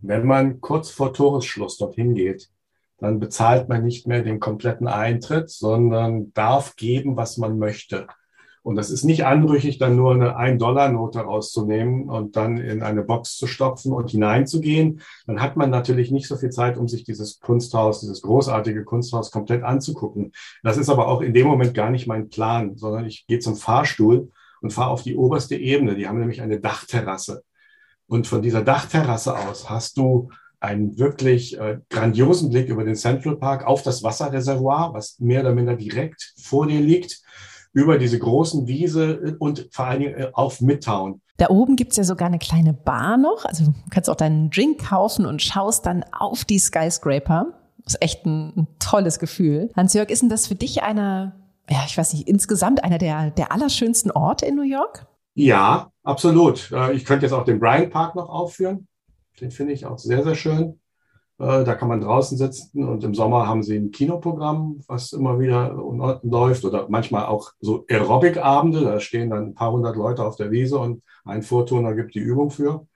Wenn 0.00 0.26
man 0.26 0.60
kurz 0.60 0.90
vor 0.90 1.12
Toresschluss 1.12 1.76
dorthin 1.76 2.14
geht, 2.14 2.48
dann 2.98 3.20
bezahlt 3.20 3.68
man 3.68 3.84
nicht 3.84 4.06
mehr 4.06 4.22
den 4.22 4.40
kompletten 4.40 4.88
Eintritt, 4.88 5.50
sondern 5.50 6.32
darf 6.34 6.76
geben, 6.76 7.16
was 7.16 7.36
man 7.36 7.58
möchte. 7.58 8.06
Und 8.62 8.76
das 8.76 8.90
ist 8.90 9.02
nicht 9.02 9.24
anrüchig, 9.24 9.78
dann 9.78 9.96
nur 9.96 10.14
eine 10.14 10.38
1-Dollar-Note 10.38 11.20
rauszunehmen 11.20 12.08
und 12.08 12.36
dann 12.36 12.58
in 12.58 12.82
eine 12.82 13.02
Box 13.02 13.36
zu 13.36 13.48
stopfen 13.48 13.92
und 13.92 14.10
hineinzugehen. 14.10 15.00
Dann 15.26 15.40
hat 15.40 15.56
man 15.56 15.70
natürlich 15.70 16.12
nicht 16.12 16.28
so 16.28 16.36
viel 16.36 16.50
Zeit, 16.50 16.78
um 16.78 16.86
sich 16.86 17.02
dieses 17.02 17.40
Kunsthaus, 17.40 18.00
dieses 18.00 18.22
großartige 18.22 18.84
Kunsthaus 18.84 19.32
komplett 19.32 19.64
anzugucken. 19.64 20.32
Das 20.62 20.76
ist 20.76 20.90
aber 20.90 21.08
auch 21.08 21.22
in 21.22 21.34
dem 21.34 21.48
Moment 21.48 21.74
gar 21.74 21.90
nicht 21.90 22.06
mein 22.06 22.28
Plan, 22.28 22.76
sondern 22.76 23.04
ich 23.04 23.26
gehe 23.26 23.40
zum 23.40 23.56
Fahrstuhl 23.56 24.30
und 24.60 24.72
fahre 24.72 24.90
auf 24.90 25.02
die 25.02 25.16
oberste 25.16 25.56
Ebene. 25.56 25.96
Die 25.96 26.06
haben 26.06 26.20
nämlich 26.20 26.40
eine 26.40 26.60
Dachterrasse. 26.60 27.42
Und 28.06 28.28
von 28.28 28.42
dieser 28.42 28.62
Dachterrasse 28.62 29.36
aus 29.36 29.70
hast 29.70 29.96
du 29.96 30.28
einen 30.60 30.96
wirklich 30.98 31.58
äh, 31.58 31.78
grandiosen 31.90 32.50
Blick 32.50 32.68
über 32.68 32.84
den 32.84 32.94
Central 32.94 33.36
Park 33.36 33.66
auf 33.66 33.82
das 33.82 34.04
Wasserreservoir, 34.04 34.94
was 34.94 35.18
mehr 35.18 35.40
oder 35.40 35.52
minder 35.52 35.74
direkt 35.74 36.34
vor 36.40 36.68
dir 36.68 36.80
liegt 36.80 37.22
über 37.72 37.98
diese 37.98 38.18
großen 38.18 38.66
Wiese 38.66 39.36
und 39.38 39.68
vor 39.70 39.86
allen 39.86 40.00
Dingen 40.00 40.14
äh, 40.14 40.30
auf 40.32 40.60
Midtown. 40.60 41.20
Da 41.38 41.48
oben 41.48 41.76
gibt's 41.76 41.96
ja 41.96 42.04
sogar 42.04 42.28
eine 42.28 42.38
kleine 42.38 42.72
Bar 42.72 43.16
noch. 43.16 43.44
Also 43.44 43.64
du 43.64 43.72
kannst 43.90 44.10
auch 44.10 44.16
deinen 44.16 44.50
Drink 44.50 44.86
kaufen 44.88 45.26
und 45.26 45.42
schaust 45.42 45.86
dann 45.86 46.04
auf 46.12 46.44
die 46.44 46.58
Skyscraper. 46.58 47.46
Das 47.84 47.94
ist 47.94 48.02
echt 48.02 48.26
ein, 48.26 48.52
ein 48.56 48.66
tolles 48.78 49.18
Gefühl. 49.18 49.70
Hans-Jörg, 49.74 50.10
ist 50.10 50.22
denn 50.22 50.28
das 50.28 50.46
für 50.46 50.54
dich 50.54 50.82
einer, 50.82 51.34
ja, 51.68 51.82
ich 51.86 51.96
weiß 51.96 52.12
nicht, 52.12 52.28
insgesamt 52.28 52.84
einer 52.84 52.98
der, 52.98 53.30
der 53.30 53.50
allerschönsten 53.50 54.10
Orte 54.10 54.46
in 54.46 54.54
New 54.54 54.62
York? 54.62 55.06
Ja, 55.34 55.90
absolut. 56.02 56.70
Äh, 56.72 56.92
ich 56.92 57.04
könnte 57.04 57.26
jetzt 57.26 57.32
auch 57.32 57.44
den 57.44 57.58
Bryant 57.58 57.90
Park 57.90 58.14
noch 58.14 58.28
aufführen. 58.28 58.86
Den 59.40 59.50
finde 59.50 59.72
ich 59.72 59.86
auch 59.86 59.98
sehr, 59.98 60.22
sehr 60.22 60.34
schön. 60.34 60.78
Äh, 61.42 61.64
da 61.64 61.74
kann 61.74 61.88
man 61.88 62.00
draußen 62.00 62.38
sitzen 62.38 62.84
und 62.84 63.02
im 63.02 63.14
Sommer 63.14 63.48
haben 63.48 63.64
sie 63.64 63.76
ein 63.76 63.90
Kinoprogramm, 63.90 64.80
was 64.86 65.12
immer 65.12 65.40
wieder 65.40 65.74
läuft 66.22 66.64
oder 66.64 66.86
manchmal 66.88 67.26
auch 67.26 67.50
so 67.60 67.84
Aerobic-Abende. 67.88 68.82
Da 68.82 69.00
stehen 69.00 69.30
dann 69.30 69.46
ein 69.46 69.54
paar 69.54 69.72
hundert 69.72 69.96
Leute 69.96 70.24
auf 70.24 70.36
der 70.36 70.52
Wiese 70.52 70.78
und 70.78 71.02
ein 71.24 71.42
Vorturner 71.42 71.94
gibt 71.94 72.14
die 72.14 72.20
Übung 72.20 72.50
für. 72.50 72.86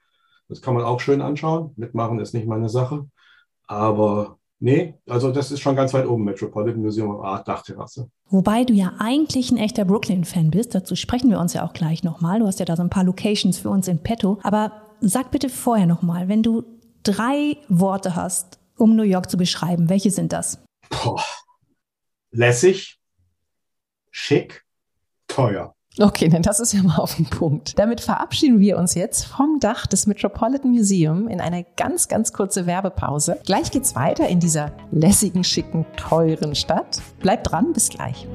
Das 0.47 0.61
kann 0.61 0.75
man 0.75 0.85
auch 0.85 1.01
schön 1.01 1.21
anschauen. 1.21 1.73
Mitmachen 1.75 2.19
ist 2.19 2.33
nicht 2.33 2.47
meine 2.47 2.69
Sache. 2.69 3.07
Aber 3.67 4.37
nee, 4.61 4.93
also 5.09 5.33
das 5.33 5.51
ist 5.51 5.59
schon 5.59 5.75
ganz 5.75 5.93
weit 5.93 6.07
oben, 6.07 6.23
Metropolitan 6.23 6.81
Museum 6.81 7.13
of 7.13 7.25
Art, 7.25 7.49
Dachterrasse. 7.49 8.09
Wobei 8.29 8.63
du 8.63 8.71
ja 8.73 8.93
eigentlich 8.97 9.51
ein 9.51 9.57
echter 9.57 9.83
Brooklyn-Fan 9.83 10.51
bist. 10.51 10.73
Dazu 10.73 10.95
sprechen 10.95 11.29
wir 11.29 11.41
uns 11.41 11.53
ja 11.53 11.65
auch 11.65 11.73
gleich 11.73 12.01
nochmal. 12.05 12.39
Du 12.39 12.47
hast 12.47 12.61
ja 12.61 12.65
da 12.65 12.77
so 12.77 12.83
ein 12.83 12.89
paar 12.89 13.03
Locations 13.03 13.57
für 13.57 13.69
uns 13.69 13.89
in 13.89 13.99
petto. 13.99 14.39
Aber 14.43 14.71
sag 15.01 15.31
bitte 15.31 15.49
vorher 15.49 15.85
nochmal, 15.85 16.29
wenn 16.29 16.43
du 16.43 16.63
drei 17.07 17.57
Worte 17.69 18.15
hast, 18.15 18.59
um 18.77 18.95
New 18.95 19.03
York 19.03 19.29
zu 19.29 19.37
beschreiben, 19.37 19.89
welche 19.89 20.11
sind 20.11 20.33
das? 20.33 20.59
Boah. 20.89 21.23
Lässig, 22.31 22.99
schick, 24.11 24.65
teuer. 25.27 25.73
Okay, 25.99 26.27
denn 26.27 26.43
das 26.43 26.59
ist 26.59 26.73
ja 26.73 26.83
mal 26.83 26.97
auf 26.97 27.15
den 27.15 27.25
Punkt. 27.25 27.79
Damit 27.79 28.01
verabschieden 28.01 28.59
wir 28.59 28.77
uns 28.77 28.93
jetzt 28.93 29.25
vom 29.25 29.59
Dach 29.59 29.87
des 29.87 30.05
Metropolitan 30.05 30.69
Museum 30.69 31.27
in 31.27 31.41
eine 31.41 31.65
ganz, 31.75 32.07
ganz 32.07 32.33
kurze 32.33 32.67
Werbepause. 32.67 33.39
Gleich 33.45 33.71
geht's 33.71 33.95
weiter 33.95 34.27
in 34.27 34.39
dieser 34.39 34.73
lässigen, 34.91 35.43
schicken, 35.43 35.87
teuren 35.95 36.53
Stadt. 36.53 37.01
Bleibt 37.19 37.51
dran, 37.51 37.73
bis 37.73 37.89
gleich. 37.89 38.27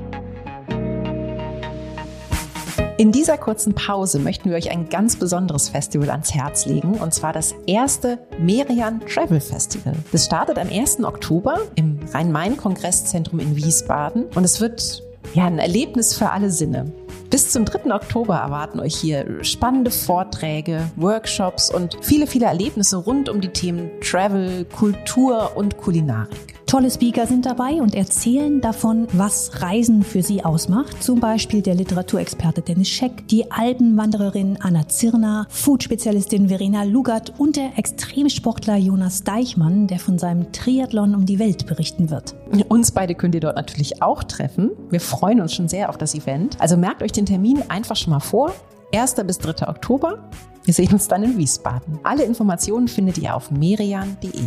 In 3.02 3.10
dieser 3.10 3.36
kurzen 3.36 3.74
Pause 3.74 4.20
möchten 4.20 4.48
wir 4.48 4.56
euch 4.56 4.70
ein 4.70 4.88
ganz 4.88 5.16
besonderes 5.16 5.70
Festival 5.70 6.08
ans 6.10 6.32
Herz 6.32 6.66
legen, 6.66 6.94
und 6.94 7.12
zwar 7.12 7.32
das 7.32 7.52
erste 7.66 8.20
Merian 8.38 9.00
Travel 9.12 9.40
Festival. 9.40 9.96
Das 10.12 10.26
startet 10.26 10.56
am 10.56 10.68
1. 10.68 11.02
Oktober 11.02 11.58
im 11.74 11.98
Rhein-Main-Kongresszentrum 12.14 13.40
in 13.40 13.56
Wiesbaden 13.56 14.26
und 14.36 14.44
es 14.44 14.60
wird 14.60 15.02
ja 15.34 15.46
ein 15.46 15.58
Erlebnis 15.58 16.16
für 16.16 16.30
alle 16.30 16.52
Sinne. 16.52 16.92
Bis 17.28 17.50
zum 17.50 17.64
3. 17.64 17.92
Oktober 17.92 18.36
erwarten 18.36 18.78
euch 18.78 18.94
hier 18.94 19.42
spannende 19.42 19.90
Vorträge, 19.90 20.88
Workshops 20.94 21.74
und 21.74 21.98
viele, 22.02 22.28
viele 22.28 22.46
Erlebnisse 22.46 22.98
rund 22.98 23.28
um 23.28 23.40
die 23.40 23.48
Themen 23.48 23.90
Travel, 24.00 24.64
Kultur 24.66 25.56
und 25.56 25.76
Kulinarik. 25.76 26.61
Tolle 26.72 26.90
Speaker 26.90 27.26
sind 27.26 27.44
dabei 27.44 27.82
und 27.82 27.94
erzählen 27.94 28.62
davon, 28.62 29.06
was 29.12 29.60
Reisen 29.60 30.02
für 30.02 30.22
sie 30.22 30.42
ausmacht. 30.42 31.02
Zum 31.02 31.20
Beispiel 31.20 31.60
der 31.60 31.74
Literaturexperte 31.74 32.62
Dennis 32.62 32.88
Scheck, 32.88 33.28
die 33.28 33.50
Alpenwandererin 33.50 34.56
Anna 34.58 34.88
Zirner, 34.88 35.46
Food-Spezialistin 35.50 36.48
Verena 36.48 36.84
Lugert 36.84 37.34
und 37.36 37.56
der 37.56 37.76
Extremsportler 37.76 38.76
Jonas 38.78 39.22
Deichmann, 39.22 39.86
der 39.86 39.98
von 39.98 40.18
seinem 40.18 40.50
Triathlon 40.52 41.14
um 41.14 41.26
die 41.26 41.38
Welt 41.38 41.66
berichten 41.66 42.08
wird. 42.08 42.34
Uns 42.68 42.90
beide 42.90 43.14
könnt 43.14 43.34
ihr 43.34 43.42
dort 43.42 43.56
natürlich 43.56 44.00
auch 44.00 44.24
treffen. 44.24 44.70
Wir 44.88 45.02
freuen 45.02 45.42
uns 45.42 45.52
schon 45.52 45.68
sehr 45.68 45.90
auf 45.90 45.98
das 45.98 46.14
Event. 46.14 46.58
Also 46.58 46.78
merkt 46.78 47.02
euch 47.02 47.12
den 47.12 47.26
Termin 47.26 47.62
einfach 47.68 47.96
schon 47.96 48.14
mal 48.14 48.20
vor. 48.20 48.50
1. 48.94 49.16
bis 49.26 49.36
3. 49.36 49.68
Oktober. 49.68 50.20
Wir 50.64 50.72
sehen 50.72 50.94
uns 50.94 51.06
dann 51.06 51.22
in 51.22 51.36
Wiesbaden. 51.36 51.98
Alle 52.02 52.22
Informationen 52.24 52.88
findet 52.88 53.18
ihr 53.18 53.36
auf 53.36 53.50
merian.de. 53.50 54.40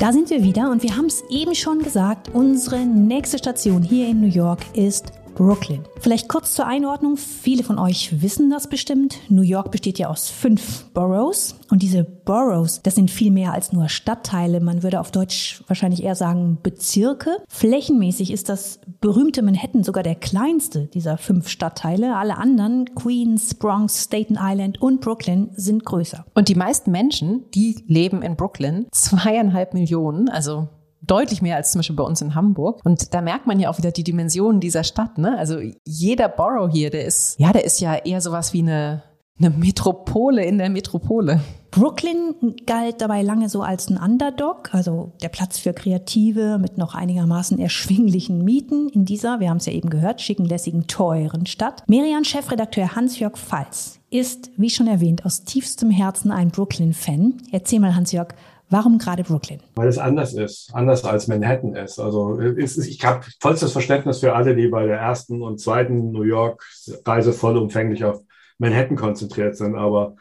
Da 0.00 0.12
sind 0.12 0.30
wir 0.30 0.44
wieder 0.44 0.70
und 0.70 0.84
wir 0.84 0.96
haben 0.96 1.06
es 1.06 1.24
eben 1.28 1.56
schon 1.56 1.80
gesagt, 1.80 2.28
unsere 2.32 2.86
nächste 2.86 3.36
Station 3.36 3.82
hier 3.82 4.06
in 4.06 4.20
New 4.20 4.28
York 4.28 4.60
ist 4.72 5.06
Brooklyn. 5.38 5.84
Vielleicht 6.00 6.28
kurz 6.28 6.52
zur 6.52 6.66
Einordnung. 6.66 7.16
Viele 7.16 7.62
von 7.62 7.78
euch 7.78 8.22
wissen 8.22 8.50
das 8.50 8.68
bestimmt. 8.68 9.20
New 9.28 9.42
York 9.42 9.70
besteht 9.70 9.96
ja 9.96 10.08
aus 10.08 10.28
fünf 10.28 10.86
Boroughs. 10.94 11.54
Und 11.70 11.80
diese 11.82 12.02
Boroughs, 12.02 12.82
das 12.82 12.96
sind 12.96 13.08
viel 13.08 13.30
mehr 13.30 13.52
als 13.52 13.72
nur 13.72 13.88
Stadtteile. 13.88 14.58
Man 14.58 14.82
würde 14.82 14.98
auf 14.98 15.12
Deutsch 15.12 15.62
wahrscheinlich 15.68 16.02
eher 16.02 16.16
sagen 16.16 16.58
Bezirke. 16.60 17.36
Flächenmäßig 17.46 18.32
ist 18.32 18.48
das 18.48 18.80
berühmte 19.00 19.42
Manhattan 19.42 19.84
sogar 19.84 20.02
der 20.02 20.16
kleinste 20.16 20.86
dieser 20.86 21.18
fünf 21.18 21.48
Stadtteile. 21.48 22.16
Alle 22.16 22.36
anderen, 22.36 22.92
Queens, 22.96 23.54
Bronx, 23.54 24.02
Staten 24.02 24.36
Island 24.40 24.82
und 24.82 25.00
Brooklyn, 25.00 25.50
sind 25.54 25.84
größer. 25.84 26.26
Und 26.34 26.48
die 26.48 26.56
meisten 26.56 26.90
Menschen, 26.90 27.44
die 27.54 27.84
leben 27.86 28.22
in 28.22 28.34
Brooklyn, 28.34 28.88
zweieinhalb 28.90 29.72
Millionen, 29.72 30.28
also 30.28 30.66
deutlich 31.02 31.42
mehr 31.42 31.56
als 31.56 31.72
zum 31.72 31.80
Beispiel 31.80 31.96
bei 31.96 32.04
uns 32.04 32.20
in 32.20 32.34
Hamburg. 32.34 32.80
Und 32.84 33.14
da 33.14 33.20
merkt 33.20 33.46
man 33.46 33.60
ja 33.60 33.70
auch 33.70 33.78
wieder 33.78 33.92
die 33.92 34.04
Dimensionen 34.04 34.60
dieser 34.60 34.84
Stadt. 34.84 35.18
Ne? 35.18 35.36
Also 35.38 35.60
jeder 35.84 36.28
Borough 36.28 36.70
hier, 36.70 36.90
der 36.90 37.04
ist, 37.04 37.38
ja, 37.38 37.52
der 37.52 37.64
ist 37.64 37.80
ja 37.80 37.94
eher 37.94 38.20
sowas 38.20 38.52
wie 38.52 38.60
eine, 38.60 39.02
eine 39.38 39.50
Metropole 39.50 40.44
in 40.44 40.58
der 40.58 40.70
Metropole. 40.70 41.40
Brooklyn 41.70 42.56
galt 42.66 43.00
dabei 43.02 43.22
lange 43.22 43.48
so 43.48 43.62
als 43.62 43.90
ein 43.90 43.98
Underdog, 43.98 44.70
also 44.72 45.12
der 45.22 45.28
Platz 45.28 45.58
für 45.58 45.74
Kreative 45.74 46.58
mit 46.58 46.78
noch 46.78 46.94
einigermaßen 46.94 47.58
erschwinglichen 47.58 48.42
Mieten 48.42 48.88
in 48.88 49.04
dieser, 49.04 49.38
wir 49.38 49.50
haben 49.50 49.58
es 49.58 49.66
ja 49.66 49.74
eben 49.74 49.90
gehört, 49.90 50.22
schicken, 50.22 50.46
lässigen, 50.46 50.86
teuren 50.86 51.44
Stadt. 51.44 51.82
Merian-Chefredakteur 51.86 52.96
Hans-Jörg 52.96 53.36
Pfalz 53.36 54.00
ist, 54.10 54.50
wie 54.56 54.70
schon 54.70 54.86
erwähnt, 54.86 55.26
aus 55.26 55.44
tiefstem 55.44 55.90
Herzen 55.90 56.30
ein 56.30 56.48
Brooklyn-Fan. 56.48 57.34
Erzähl 57.52 57.80
mal, 57.80 57.94
Hans-Jörg, 57.94 58.28
Warum 58.70 58.98
gerade 58.98 59.22
Brooklyn? 59.22 59.60
Weil 59.74 59.88
es 59.88 59.98
anders 59.98 60.34
ist, 60.34 60.70
anders 60.74 61.04
als 61.04 61.26
Manhattan 61.26 61.74
ist. 61.74 61.98
Also 61.98 62.38
ist, 62.38 62.76
ich 62.78 63.04
habe 63.04 63.24
vollstes 63.40 63.72
Verständnis 63.72 64.20
für 64.20 64.34
alle, 64.34 64.54
die 64.54 64.68
bei 64.68 64.86
der 64.86 64.98
ersten 64.98 65.42
und 65.42 65.58
zweiten 65.58 66.10
New 66.12 66.22
York-Reise 66.22 67.32
vollumfänglich 67.32 68.04
auf 68.04 68.20
Manhattan 68.58 68.96
konzentriert 68.96 69.56
sind. 69.56 69.74
Aber 69.76 70.16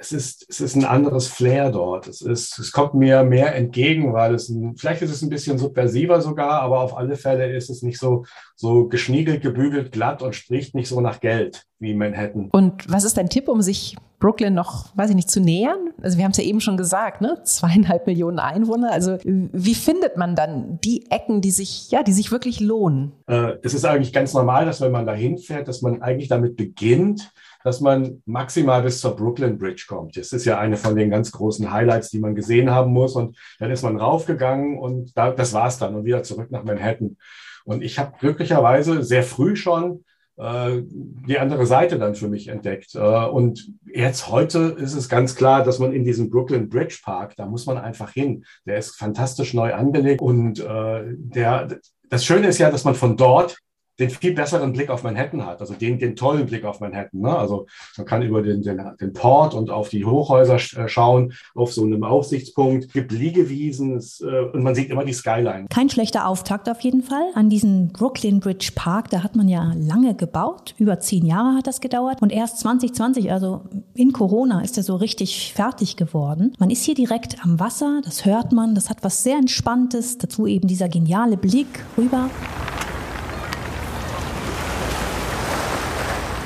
es, 0.00 0.12
ist, 0.12 0.46
es 0.48 0.60
ist 0.60 0.74
ein 0.74 0.84
anderes 0.84 1.26
Flair 1.26 1.70
dort. 1.70 2.06
Es, 2.06 2.22
ist, 2.22 2.58
es 2.58 2.72
kommt 2.72 2.94
mir 2.94 3.24
mehr 3.24 3.54
entgegen, 3.54 4.12
weil 4.12 4.34
es 4.34 4.48
ein, 4.48 4.76
vielleicht 4.76 5.02
ist 5.02 5.10
es 5.10 5.22
ein 5.22 5.28
bisschen 5.28 5.58
subversiver 5.58 6.20
sogar, 6.20 6.62
aber 6.62 6.80
auf 6.80 6.96
alle 6.96 7.16
Fälle 7.16 7.54
ist 7.54 7.68
es 7.68 7.82
nicht 7.82 7.98
so, 7.98 8.24
so 8.56 8.88
geschniegelt, 8.88 9.42
gebügelt, 9.42 9.92
glatt 9.92 10.22
und 10.22 10.34
spricht 10.34 10.74
nicht 10.74 10.88
so 10.88 11.00
nach 11.00 11.20
Geld 11.20 11.66
wie 11.78 11.94
Manhattan. 11.94 12.48
Und 12.52 12.90
was 12.90 13.04
ist 13.04 13.16
dein 13.16 13.28
Tipp, 13.28 13.48
um 13.48 13.60
sich 13.60 13.96
Brooklyn 14.18 14.54
noch, 14.54 14.96
weiß 14.96 15.10
ich 15.10 15.16
nicht, 15.16 15.30
zu 15.30 15.40
nähern? 15.40 15.90
Also 16.00 16.16
wir 16.16 16.24
haben 16.24 16.30
es 16.30 16.38
ja 16.38 16.44
eben 16.44 16.60
schon 16.62 16.78
gesagt, 16.78 17.20
ne? 17.20 17.40
Zweieinhalb 17.44 18.06
Millionen 18.06 18.38
Einwohner. 18.38 18.92
Also 18.92 19.18
wie 19.22 19.74
findet 19.74 20.16
man 20.16 20.34
dann 20.34 20.78
die 20.82 21.10
Ecken, 21.10 21.42
die 21.42 21.50
sich, 21.50 21.90
ja, 21.90 22.02
die 22.02 22.12
sich 22.12 22.32
wirklich 22.32 22.60
lohnen? 22.60 23.12
Äh, 23.26 23.56
es 23.62 23.74
ist 23.74 23.84
eigentlich 23.84 24.14
ganz 24.14 24.32
normal, 24.32 24.64
dass 24.64 24.80
wenn 24.80 24.92
man 24.92 25.04
da 25.04 25.12
hinfährt, 25.12 25.68
dass 25.68 25.82
man 25.82 26.00
eigentlich 26.00 26.28
damit 26.28 26.56
beginnt, 26.56 27.30
dass 27.64 27.80
man 27.80 28.22
maximal 28.26 28.82
bis 28.82 29.00
zur 29.00 29.16
Brooklyn 29.16 29.58
Bridge 29.58 29.86
kommt. 29.88 30.16
Das 30.16 30.32
ist 30.32 30.44
ja 30.44 30.58
eine 30.58 30.76
von 30.76 30.94
den 30.94 31.10
ganz 31.10 31.32
großen 31.32 31.72
Highlights, 31.72 32.10
die 32.10 32.20
man 32.20 32.34
gesehen 32.34 32.70
haben 32.70 32.92
muss. 32.92 33.16
Und 33.16 33.36
dann 33.58 33.70
ist 33.70 33.82
man 33.82 33.96
raufgegangen 33.96 34.78
und 34.78 35.16
da, 35.16 35.30
das 35.30 35.54
war's 35.54 35.78
dann 35.78 35.94
und 35.94 36.04
wieder 36.04 36.22
zurück 36.22 36.50
nach 36.50 36.62
Manhattan. 36.62 37.16
Und 37.64 37.82
ich 37.82 37.98
habe 37.98 38.12
glücklicherweise 38.20 39.02
sehr 39.02 39.22
früh 39.22 39.56
schon 39.56 40.04
äh, 40.36 40.82
die 40.82 41.38
andere 41.38 41.64
Seite 41.64 41.98
dann 41.98 42.14
für 42.14 42.28
mich 42.28 42.48
entdeckt. 42.48 42.94
Äh, 42.94 42.98
und 42.98 43.72
jetzt 43.86 44.28
heute 44.28 44.76
ist 44.78 44.94
es 44.94 45.08
ganz 45.08 45.34
klar, 45.34 45.64
dass 45.64 45.78
man 45.78 45.94
in 45.94 46.04
diesem 46.04 46.28
Brooklyn 46.28 46.68
Bridge 46.68 47.00
Park, 47.02 47.34
da 47.36 47.46
muss 47.46 47.64
man 47.64 47.78
einfach 47.78 48.10
hin. 48.10 48.44
Der 48.66 48.76
ist 48.76 48.96
fantastisch 48.96 49.54
neu 49.54 49.72
angelegt 49.72 50.20
und 50.20 50.60
äh, 50.60 51.02
der, 51.16 51.68
das 52.10 52.26
Schöne 52.26 52.48
ist 52.48 52.58
ja, 52.58 52.70
dass 52.70 52.84
man 52.84 52.94
von 52.94 53.16
dort 53.16 53.56
den 53.98 54.10
viel 54.10 54.34
besseren 54.34 54.72
Blick 54.72 54.90
auf 54.90 55.04
Manhattan 55.04 55.46
hat, 55.46 55.60
also 55.60 55.74
den, 55.74 55.98
den 55.98 56.16
tollen 56.16 56.46
Blick 56.46 56.64
auf 56.64 56.80
Manhattan. 56.80 57.20
Ne? 57.20 57.36
Also 57.36 57.66
man 57.96 58.06
kann 58.06 58.22
über 58.22 58.42
den, 58.42 58.62
den, 58.62 58.80
den 59.00 59.12
Port 59.12 59.54
und 59.54 59.70
auf 59.70 59.88
die 59.88 60.04
Hochhäuser 60.04 60.56
äh, 60.56 60.88
schauen, 60.88 61.32
auf 61.54 61.72
so 61.72 61.84
einem 61.84 62.02
Aussichtspunkt, 62.02 62.92
gibt 62.92 63.12
Liegewiesen 63.12 63.96
es, 63.96 64.20
äh, 64.20 64.50
und 64.52 64.62
man 64.62 64.74
sieht 64.74 64.90
immer 64.90 65.04
die 65.04 65.12
Skyline. 65.12 65.66
Kein 65.70 65.88
schlechter 65.88 66.26
Auftakt 66.26 66.68
auf 66.68 66.80
jeden 66.80 67.02
Fall 67.02 67.30
an 67.34 67.50
diesen 67.50 67.92
Brooklyn 67.92 68.40
Bridge 68.40 68.72
Park. 68.74 69.10
Da 69.10 69.22
hat 69.22 69.36
man 69.36 69.48
ja 69.48 69.72
lange 69.76 70.14
gebaut, 70.14 70.74
über 70.78 70.98
zehn 70.98 71.24
Jahre 71.24 71.56
hat 71.56 71.66
das 71.66 71.80
gedauert 71.80 72.20
und 72.20 72.32
erst 72.32 72.58
2020, 72.58 73.30
also 73.30 73.62
in 73.94 74.12
Corona, 74.12 74.62
ist 74.62 74.76
er 74.76 74.82
so 74.82 74.96
richtig 74.96 75.52
fertig 75.54 75.96
geworden. 75.96 76.52
Man 76.58 76.70
ist 76.70 76.84
hier 76.84 76.94
direkt 76.94 77.44
am 77.44 77.60
Wasser, 77.60 78.00
das 78.04 78.24
hört 78.24 78.52
man, 78.52 78.74
das 78.74 78.90
hat 78.90 78.98
was 79.02 79.22
sehr 79.22 79.36
Entspanntes, 79.36 80.18
dazu 80.18 80.46
eben 80.46 80.66
dieser 80.66 80.88
geniale 80.88 81.36
Blick 81.36 81.68
rüber. 81.96 82.30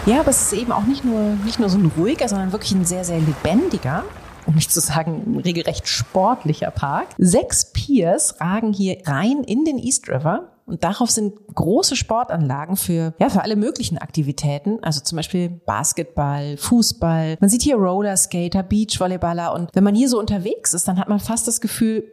Ja, 0.09 0.21
aber 0.21 0.31
es 0.31 0.41
ist 0.41 0.55
eben 0.55 0.73
auch 0.73 0.85
nicht 0.85 1.05
nur, 1.05 1.21
nicht 1.45 1.59
nur 1.59 1.69
so 1.69 1.77
ein 1.77 1.93
ruhiger, 1.99 2.29
sondern 2.31 2.51
wirklich 2.51 2.73
ein 2.73 2.87
sehr, 2.87 3.05
sehr 3.05 3.21
lebendiger 3.21 4.05
um 4.47 4.55
nicht 4.55 4.73
zu 4.73 4.81
sagen, 4.81 5.39
regelrecht 5.45 5.87
sportlicher 5.87 6.71
Park. 6.71 7.09
Sechs 7.19 7.71
Piers 7.71 8.41
ragen 8.41 8.73
hier 8.73 8.97
rein 9.05 9.45
in 9.45 9.67
den 9.67 9.77
East 9.79 10.09
River. 10.09 10.53
Und 10.65 10.85
darauf 10.85 11.11
sind 11.11 11.35
große 11.55 11.97
Sportanlagen 11.97 12.77
für, 12.77 13.13
ja, 13.19 13.29
für 13.29 13.43
alle 13.43 13.57
möglichen 13.57 13.99
Aktivitäten. 13.99 14.83
Also 14.83 15.03
zum 15.03 15.17
Beispiel 15.17 15.51
Basketball, 15.51 16.57
Fußball. 16.57 17.37
Man 17.41 17.51
sieht 17.51 17.61
hier 17.61 17.77
Rollerskater, 17.77 18.63
Beachvolleyballer. 18.63 19.53
Und 19.53 19.69
wenn 19.75 19.85
man 19.85 19.95
hier 19.95 20.09
so 20.09 20.19
unterwegs 20.19 20.73
ist, 20.73 20.89
dann 20.89 20.99
hat 20.99 21.11
man 21.11 21.21
fast 21.21 21.47
das 21.47 21.61
Gefühl, 21.61 22.11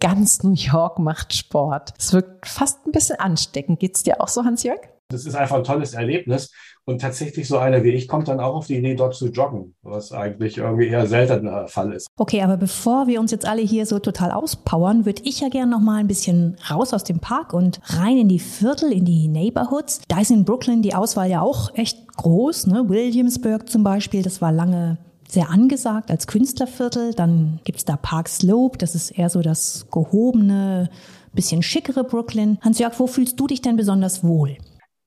ganz 0.00 0.42
New 0.42 0.54
York 0.54 0.98
macht 0.98 1.34
Sport. 1.34 1.94
Es 2.00 2.12
wirkt 2.12 2.48
fast 2.48 2.84
ein 2.84 2.90
bisschen 2.90 3.20
ansteckend. 3.20 3.78
Geht's 3.78 4.02
dir 4.02 4.20
auch 4.20 4.28
so, 4.28 4.44
Hans-Jörg? 4.44 4.80
Das 5.08 5.24
ist 5.24 5.36
einfach 5.36 5.56
ein 5.56 5.64
tolles 5.64 5.94
Erlebnis. 5.94 6.50
Und 6.84 7.00
tatsächlich 7.00 7.46
so 7.46 7.58
einer 7.58 7.84
wie 7.84 7.90
ich 7.90 8.08
kommt 8.08 8.28
dann 8.28 8.40
auch 8.40 8.54
auf 8.54 8.66
die 8.66 8.76
Idee, 8.76 8.94
dort 8.94 9.14
zu 9.14 9.28
joggen, 9.28 9.74
was 9.82 10.12
eigentlich 10.12 10.58
irgendwie 10.58 10.88
eher 10.88 11.06
seltener 11.06 11.68
Fall 11.68 11.92
ist. 11.92 12.08
Okay, 12.16 12.42
aber 12.42 12.56
bevor 12.56 13.06
wir 13.06 13.20
uns 13.20 13.30
jetzt 13.30 13.46
alle 13.46 13.62
hier 13.62 13.86
so 13.86 13.98
total 13.98 14.32
auspowern, 14.32 15.04
würde 15.04 15.22
ich 15.24 15.40
ja 15.40 15.48
gerne 15.48 15.70
noch 15.70 15.80
mal 15.80 15.98
ein 15.98 16.06
bisschen 16.08 16.56
raus 16.70 16.92
aus 16.92 17.04
dem 17.04 17.20
Park 17.20 17.52
und 17.52 17.80
rein 17.84 18.18
in 18.18 18.28
die 18.28 18.38
Viertel, 18.38 18.92
in 18.92 19.04
die 19.04 19.28
Neighborhoods. 19.28 20.00
Da 20.08 20.20
ist 20.20 20.30
in 20.30 20.44
Brooklyn 20.44 20.82
die 20.82 20.94
Auswahl 20.94 21.30
ja 21.30 21.40
auch 21.40 21.74
echt 21.74 22.06
groß. 22.16 22.66
Ne? 22.68 22.88
Williamsburg 22.88 23.68
zum 23.68 23.84
Beispiel, 23.84 24.22
das 24.22 24.40
war 24.40 24.50
lange 24.50 24.98
sehr 25.28 25.50
angesagt 25.50 26.10
als 26.10 26.26
Künstlerviertel. 26.26 27.14
Dann 27.14 27.60
gibt's 27.64 27.84
da 27.84 27.96
Park 27.96 28.28
Slope, 28.28 28.78
das 28.78 28.94
ist 28.94 29.10
eher 29.10 29.30
so 29.30 29.42
das 29.42 29.86
gehobene, 29.90 30.90
bisschen 31.32 31.62
schickere 31.62 32.02
Brooklyn. 32.02 32.58
Hans-Jörg, 32.62 32.98
wo 32.98 33.06
fühlst 33.06 33.38
du 33.38 33.46
dich 33.46 33.62
denn 33.62 33.76
besonders 33.76 34.24
wohl? 34.24 34.56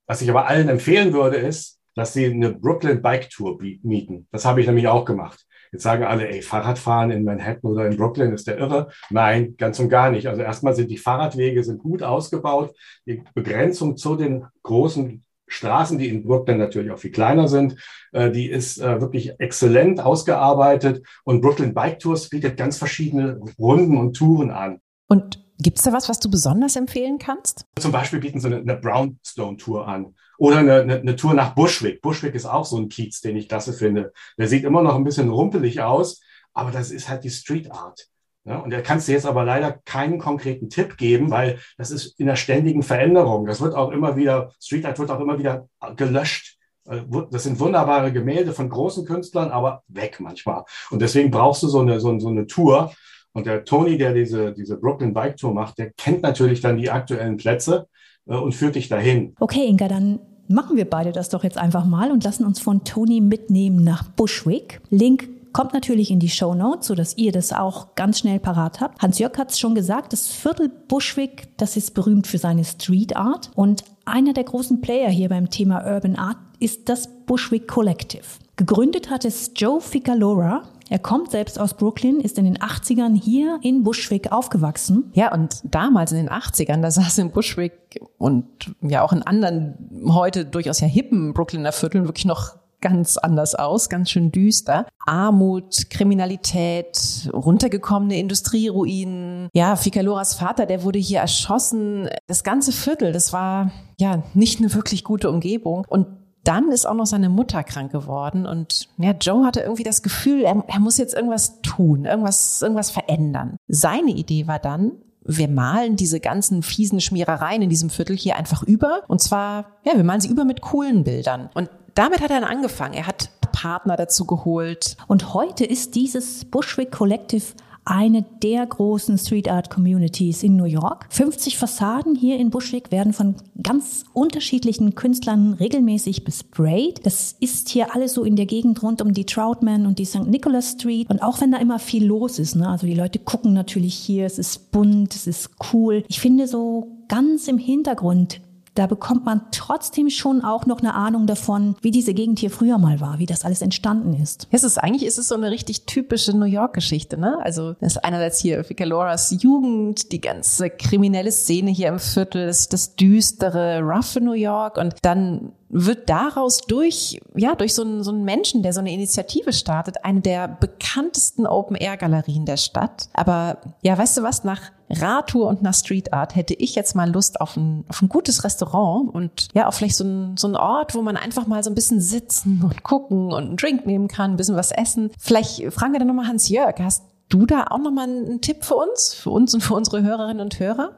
Was 0.09 0.23
ich 0.23 0.29
aber 0.31 0.47
allen 0.47 0.69
empfehlen 0.69 1.13
würde, 1.13 1.37
ist, 1.37 1.77
dass 1.93 2.13
sie 2.13 2.25
eine 2.25 2.51
Brooklyn 2.51 3.03
Bike 3.03 3.29
Tour 3.29 3.59
mieten. 3.83 4.27
Das 4.31 4.43
habe 4.43 4.59
ich 4.59 4.65
nämlich 4.65 4.87
auch 4.87 5.05
gemacht. 5.05 5.45
Jetzt 5.71 5.83
sagen 5.83 6.03
alle, 6.03 6.27
ey, 6.27 6.41
Fahrradfahren 6.41 7.11
in 7.11 7.23
Manhattan 7.23 7.69
oder 7.69 7.85
in 7.85 7.95
Brooklyn 7.95 8.33
ist 8.33 8.47
der 8.47 8.57
irre. 8.57 8.89
Nein, 9.11 9.55
ganz 9.55 9.79
und 9.79 9.89
gar 9.89 10.09
nicht. 10.09 10.27
Also 10.27 10.41
erstmal 10.41 10.73
sind 10.73 10.89
die 10.89 10.97
Fahrradwege 10.97 11.63
sind 11.63 11.77
gut 11.77 12.01
ausgebaut. 12.01 12.75
Die 13.05 13.21
Begrenzung 13.35 13.97
zu 13.97 14.15
den 14.15 14.47
großen 14.63 15.23
Straßen, 15.45 15.99
die 15.99 16.09
in 16.09 16.23
Brooklyn 16.23 16.57
natürlich 16.57 16.89
auch 16.89 16.97
viel 16.97 17.11
kleiner 17.11 17.47
sind, 17.47 17.75
äh, 18.11 18.31
die 18.31 18.49
ist 18.49 18.79
äh, 18.79 19.01
wirklich 19.01 19.39
exzellent 19.39 19.99
ausgearbeitet. 19.99 21.05
Und 21.23 21.41
Brooklyn 21.41 21.75
Bike 21.75 21.99
Tours 21.99 22.29
bietet 22.29 22.57
ganz 22.57 22.79
verschiedene 22.79 23.39
Runden 23.59 23.95
und 23.95 24.15
Touren 24.15 24.49
an. 24.49 24.79
Und 25.07 25.48
Gibt 25.61 25.77
es 25.77 25.83
da 25.83 25.91
was, 25.91 26.07
was 26.07 26.19
du 26.19 26.31
besonders 26.31 26.77
empfehlen 26.77 27.19
kannst? 27.19 27.65
Zum 27.77 27.91
Beispiel 27.91 28.19
bieten 28.19 28.39
sie 28.39 28.47
eine, 28.47 28.57
eine 28.57 28.77
Brownstone-Tour 28.77 29.85
an 29.85 30.15
oder 30.37 30.59
eine, 30.59 30.81
eine, 30.81 30.95
eine, 30.99 31.15
Tour 31.17 31.33
nach 31.33 31.53
Bushwick. 31.53 32.01
Bushwick 32.01 32.33
ist 32.33 32.45
auch 32.45 32.63
so 32.63 32.77
ein 32.77 32.87
Kiez, 32.87 33.19
den 33.19 33.35
ich 33.35 33.49
klasse 33.49 33.73
finde. 33.73 34.13
Der 34.37 34.47
sieht 34.47 34.63
immer 34.63 34.81
noch 34.81 34.95
ein 34.95 35.03
bisschen 35.03 35.29
rumpelig 35.29 35.81
aus, 35.81 36.21
aber 36.53 36.71
das 36.71 36.91
ist 36.91 37.09
halt 37.09 37.25
die 37.25 37.29
Street 37.29 37.71
Art. 37.71 38.07
Ja, 38.45 38.59
und 38.59 38.71
da 38.71 38.79
kannst 38.79 39.09
du 39.09 39.11
jetzt 39.11 39.25
aber 39.25 39.43
leider 39.43 39.73
keinen 39.83 40.17
konkreten 40.17 40.69
Tipp 40.69 40.95
geben, 40.95 41.29
weil 41.29 41.59
das 41.77 41.91
ist 41.91 42.17
in 42.17 42.27
der 42.27 42.37
ständigen 42.37 42.81
Veränderung. 42.81 43.45
Das 43.45 43.59
wird 43.59 43.75
auch 43.75 43.91
immer 43.91 44.15
wieder, 44.15 44.53
Street 44.61 44.85
Art 44.85 44.97
wird 44.97 45.11
auch 45.11 45.19
immer 45.19 45.39
wieder 45.39 45.67
gelöscht. 45.97 46.57
Äh, 46.85 47.01
das 47.31 47.43
sind 47.43 47.59
wunderbare 47.59 48.13
Gemälde 48.13 48.53
von 48.53 48.69
großen 48.69 49.05
Künstlern, 49.05 49.51
aber 49.51 49.83
weg 49.89 50.21
manchmal. 50.21 50.63
Und 50.89 51.01
deswegen 51.01 51.31
brauchst 51.31 51.63
du 51.63 51.67
so 51.67 51.81
eine, 51.81 51.99
so, 51.99 52.17
so 52.17 52.29
eine 52.29 52.47
Tour, 52.47 52.93
und 53.33 53.45
der 53.45 53.65
Tony, 53.65 53.97
der 53.97 54.13
diese, 54.13 54.53
diese 54.53 54.77
Brooklyn 54.77 55.13
Bike 55.13 55.37
Tour 55.37 55.53
macht, 55.53 55.77
der 55.77 55.91
kennt 55.91 56.21
natürlich 56.23 56.61
dann 56.61 56.77
die 56.77 56.89
aktuellen 56.89 57.37
Plätze 57.37 57.87
äh, 58.27 58.35
und 58.35 58.53
führt 58.53 58.75
dich 58.75 58.89
dahin. 58.89 59.35
Okay, 59.39 59.65
Inga, 59.65 59.87
dann 59.87 60.19
machen 60.47 60.77
wir 60.77 60.89
beide 60.89 61.11
das 61.11 61.29
doch 61.29 61.43
jetzt 61.43 61.57
einfach 61.57 61.85
mal 61.85 62.11
und 62.11 62.23
lassen 62.23 62.45
uns 62.45 62.59
von 62.59 62.83
Tony 62.83 63.21
mitnehmen 63.21 63.83
nach 63.83 64.03
Bushwick. 64.03 64.81
Link 64.89 65.29
kommt 65.53 65.73
natürlich 65.73 66.11
in 66.11 66.19
die 66.19 66.29
Show 66.29 66.53
Notes, 66.53 66.87
sodass 66.87 67.17
ihr 67.17 67.31
das 67.31 67.53
auch 67.53 67.95
ganz 67.95 68.19
schnell 68.19 68.39
parat 68.39 68.81
habt. 68.81 69.01
Hans-Jörg 69.01 69.37
hat 69.37 69.51
es 69.51 69.59
schon 69.59 69.75
gesagt, 69.75 70.13
das 70.13 70.27
Viertel 70.27 70.69
Bushwick, 70.69 71.47
das 71.57 71.77
ist 71.77 71.93
berühmt 71.93 72.27
für 72.27 72.37
seine 72.37 72.63
Street 72.63 73.15
Art 73.15 73.51
und 73.55 73.83
einer 74.05 74.33
der 74.33 74.43
großen 74.43 74.81
Player 74.81 75.09
hier 75.09 75.29
beim 75.29 75.49
Thema 75.49 75.85
Urban 75.85 76.15
Art 76.15 76.37
ist 76.59 76.89
das 76.89 77.07
Bushwick 77.25 77.67
Collective. 77.67 78.23
Gegründet 78.57 79.09
hat 79.09 79.23
es 79.23 79.51
Joe 79.55 79.79
Ficalora, 79.79 80.63
er 80.89 80.99
kommt 80.99 81.31
selbst 81.31 81.59
aus 81.59 81.75
Brooklyn, 81.75 82.19
ist 82.19 82.37
in 82.37 82.45
den 82.45 82.57
80ern 82.57 83.15
hier 83.15 83.59
in 83.61 83.83
Bushwick 83.83 84.31
aufgewachsen. 84.31 85.11
Ja, 85.13 85.33
und 85.33 85.61
damals 85.63 86.11
in 86.11 86.17
den 86.17 86.29
80ern, 86.29 86.81
da 86.81 86.91
saß 86.91 87.19
in 87.19 87.31
Bushwick 87.31 88.01
und 88.17 88.45
ja 88.81 89.03
auch 89.03 89.13
in 89.13 89.23
anderen 89.23 89.75
heute 90.09 90.45
durchaus 90.45 90.79
ja 90.79 90.87
hippen 90.87 91.33
Brooklyner 91.33 91.71
Vierteln 91.71 92.05
wirklich 92.05 92.25
noch 92.25 92.57
ganz 92.81 93.17
anders 93.17 93.55
aus, 93.55 93.89
ganz 93.89 94.09
schön 94.09 94.31
düster. 94.31 94.85
Armut, 95.05 95.89
Kriminalität, 95.89 97.29
runtergekommene 97.33 98.17
Industrieruinen. 98.17 99.49
Ja, 99.53 99.75
Ficaloras 99.75 100.35
Vater, 100.35 100.65
der 100.65 100.83
wurde 100.83 100.99
hier 100.99 101.19
erschossen. 101.19 102.09
Das 102.27 102.43
ganze 102.43 102.71
Viertel, 102.71 103.11
das 103.11 103.33
war 103.33 103.71
ja 103.99 104.23
nicht 104.33 104.59
eine 104.59 104.73
wirklich 104.73 105.03
gute 105.03 105.29
Umgebung. 105.29 105.85
Und 105.89 106.07
dann 106.49 106.71
ist 106.71 106.87
auch 106.87 106.95
noch 106.95 107.05
seine 107.05 107.29
Mutter 107.29 107.63
krank 107.63 107.91
geworden 107.91 108.47
und 108.47 108.89
ja, 108.97 109.11
Joe 109.11 109.45
hatte 109.45 109.59
irgendwie 109.59 109.83
das 109.83 110.01
Gefühl, 110.01 110.41
er, 110.41 110.63
er 110.67 110.79
muss 110.79 110.97
jetzt 110.97 111.13
irgendwas 111.13 111.61
tun, 111.61 112.05
irgendwas, 112.05 112.63
irgendwas 112.63 112.89
verändern. 112.89 113.57
Seine 113.67 114.09
Idee 114.09 114.47
war 114.47 114.57
dann, 114.57 114.93
wir 115.23 115.47
malen 115.47 115.95
diese 115.95 116.19
ganzen 116.19 116.63
fiesen 116.63 117.01
Schmierereien 117.01 117.61
in 117.61 117.69
diesem 117.69 117.91
Viertel 117.91 118.17
hier 118.17 118.35
einfach 118.35 118.63
über. 118.63 119.03
Und 119.07 119.21
zwar, 119.21 119.65
ja, 119.83 119.95
wir 119.95 120.03
malen 120.03 120.21
sie 120.21 120.29
über 120.29 120.43
mit 120.43 120.61
coolen 120.61 121.03
Bildern. 121.03 121.51
Und 121.53 121.69
damit 121.93 122.19
hat 122.19 122.31
er 122.31 122.39
dann 122.39 122.49
angefangen. 122.49 122.95
Er 122.95 123.05
hat 123.05 123.29
Partner 123.51 123.95
dazu 123.95 124.25
geholt. 124.25 124.97
Und 125.07 125.35
heute 125.35 125.65
ist 125.65 125.93
dieses 125.93 126.45
Bushwick 126.45 126.91
Collective 126.91 127.45
eine 127.89 128.23
der 128.43 128.65
großen 128.65 129.17
Street 129.17 129.49
Art 129.49 129.69
Communities 129.69 130.43
in 130.43 130.55
New 130.55 130.65
York. 130.65 131.07
50 131.09 131.57
Fassaden 131.57 132.15
hier 132.15 132.37
in 132.37 132.49
Bushwick 132.49 132.91
werden 132.91 133.13
von 133.13 133.35
ganz 133.61 134.05
unterschiedlichen 134.13 134.95
Künstlern 134.95 135.53
regelmäßig 135.53 136.23
besprayt. 136.23 137.05
Das 137.05 137.35
ist 137.39 137.69
hier 137.69 137.95
alles 137.95 138.13
so 138.13 138.23
in 138.23 138.35
der 138.35 138.45
Gegend 138.45 138.81
rund 138.83 139.01
um 139.01 139.13
die 139.13 139.25
Troutman 139.25 139.85
und 139.85 139.99
die 139.99 140.05
St. 140.05 140.27
Nicholas 140.27 140.71
Street. 140.71 141.09
Und 141.09 141.21
auch 141.23 141.41
wenn 141.41 141.51
da 141.51 141.57
immer 141.57 141.79
viel 141.79 142.05
los 142.05 142.39
ist, 142.39 142.55
ne? 142.55 142.69
also 142.69 142.85
die 142.85 142.95
Leute 142.95 143.19
gucken 143.19 143.53
natürlich 143.53 143.95
hier, 143.95 144.25
es 144.25 144.37
ist 144.37 144.71
bunt, 144.71 145.15
es 145.15 145.27
ist 145.27 145.49
cool. 145.73 146.03
Ich 146.07 146.19
finde 146.19 146.47
so 146.47 146.99
ganz 147.07 147.47
im 147.47 147.57
Hintergrund 147.57 148.39
da 148.79 148.87
bekommt 148.87 149.25
man 149.25 149.41
trotzdem 149.51 150.09
schon 150.09 150.41
auch 150.41 150.65
noch 150.65 150.79
eine 150.79 150.93
Ahnung 150.93 151.27
davon, 151.27 151.75
wie 151.81 151.91
diese 151.91 152.13
Gegend 152.13 152.39
hier 152.39 152.49
früher 152.49 152.77
mal 152.77 153.01
war, 153.01 153.19
wie 153.19 153.25
das 153.25 153.43
alles 153.43 153.61
entstanden 153.61 154.13
ist. 154.13 154.47
Es 154.51 154.63
ist 154.63 154.77
eigentlich 154.77 155.05
ist 155.05 155.17
es 155.17 155.27
so 155.27 155.35
eine 155.35 155.51
richtig 155.51 155.85
typische 155.85 156.35
New 156.35 156.45
York 156.45 156.75
Geschichte, 156.75 157.17
ne? 157.17 157.39
Also, 157.43 157.73
das 157.81 157.97
ist 157.97 158.05
einerseits 158.05 158.39
hier 158.39 158.63
Ficaloras 158.63 159.35
Jugend, 159.41 160.13
die 160.13 160.21
ganze 160.21 160.69
kriminelle 160.69 161.31
Szene 161.33 161.71
hier 161.71 161.89
im 161.89 161.99
Viertel, 161.99 162.47
das, 162.47 162.69
das 162.69 162.95
düstere, 162.95 163.81
roughe 163.81 164.21
New 164.21 164.31
York 164.31 164.77
und 164.77 164.95
dann 165.01 165.51
wird 165.69 166.09
daraus 166.09 166.61
durch, 166.61 167.19
ja, 167.35 167.55
durch 167.55 167.75
so 167.75 167.83
einen, 167.83 168.03
so 168.03 168.11
einen 168.11 168.23
Menschen, 168.23 168.63
der 168.63 168.73
so 168.73 168.79
eine 168.79 168.91
Initiative 168.91 169.53
startet, 169.53 170.03
eine 170.03 170.21
der 170.21 170.47
bekanntesten 170.47 171.45
Open-Air-Galerien 171.45 172.45
der 172.45 172.57
Stadt. 172.57 173.09
Aber 173.13 173.59
ja, 173.81 173.97
weißt 173.97 174.17
du 174.17 174.23
was, 174.23 174.43
nach 174.43 174.71
Radtour 174.89 175.47
und 175.47 175.61
nach 175.61 175.75
Street 175.75 176.13
Art 176.13 176.35
hätte 176.35 176.55
ich 176.55 176.73
jetzt 176.73 176.95
mal 176.95 177.11
Lust 177.11 177.39
auf 177.39 177.55
ein, 177.55 177.85
auf 177.89 178.01
ein 178.01 178.09
gutes 178.09 178.43
Restaurant 178.43 179.13
und 179.13 179.49
ja, 179.53 179.67
auch 179.67 179.73
vielleicht 179.73 179.95
so 179.95 180.03
ein, 180.03 180.35
so 180.37 180.47
ein 180.47 180.55
Ort, 180.55 180.95
wo 180.95 181.03
man 181.03 181.15
einfach 181.15 181.45
mal 181.45 181.63
so 181.63 181.69
ein 181.69 181.75
bisschen 181.75 182.01
sitzen 182.01 182.61
und 182.63 182.81
gucken 182.81 183.31
und 183.31 183.45
einen 183.45 183.57
Drink 183.57 183.85
nehmen 183.85 184.07
kann, 184.07 184.31
ein 184.31 184.37
bisschen 184.37 184.55
was 184.55 184.71
essen. 184.71 185.11
Vielleicht 185.19 185.71
fragen 185.71 185.93
wir 185.93 185.99
dann 185.99 186.07
nochmal 186.07 186.27
Hans-Jörg, 186.27 186.79
hast 186.79 187.03
du 187.29 187.45
da 187.45 187.67
auch 187.69 187.77
nochmal 187.77 188.09
einen 188.09 188.41
Tipp 188.41 188.63
für 188.63 188.75
uns, 188.75 189.13
für 189.13 189.29
uns 189.29 189.53
und 189.53 189.61
für 189.61 189.75
unsere 189.75 190.01
Hörerinnen 190.01 190.41
und 190.41 190.59
Hörer? 190.59 190.97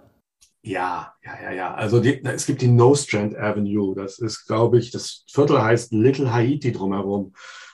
Ja, 0.64 1.16
ja, 1.24 1.42
ja, 1.42 1.52
ja. 1.52 1.74
Also 1.74 2.00
die, 2.00 2.24
es 2.24 2.46
gibt 2.46 2.62
die 2.62 2.68
No 2.68 2.94
Strand 2.94 3.36
Avenue. 3.36 3.96
Das 3.96 4.20
ist, 4.20 4.46
glaube 4.46 4.78
ich, 4.78 4.92
das 4.92 5.26
Viertel 5.32 5.62
heißt 5.62 5.92
Little 5.92 6.32
Haiti 6.32 6.72
drumherum. 6.72 7.34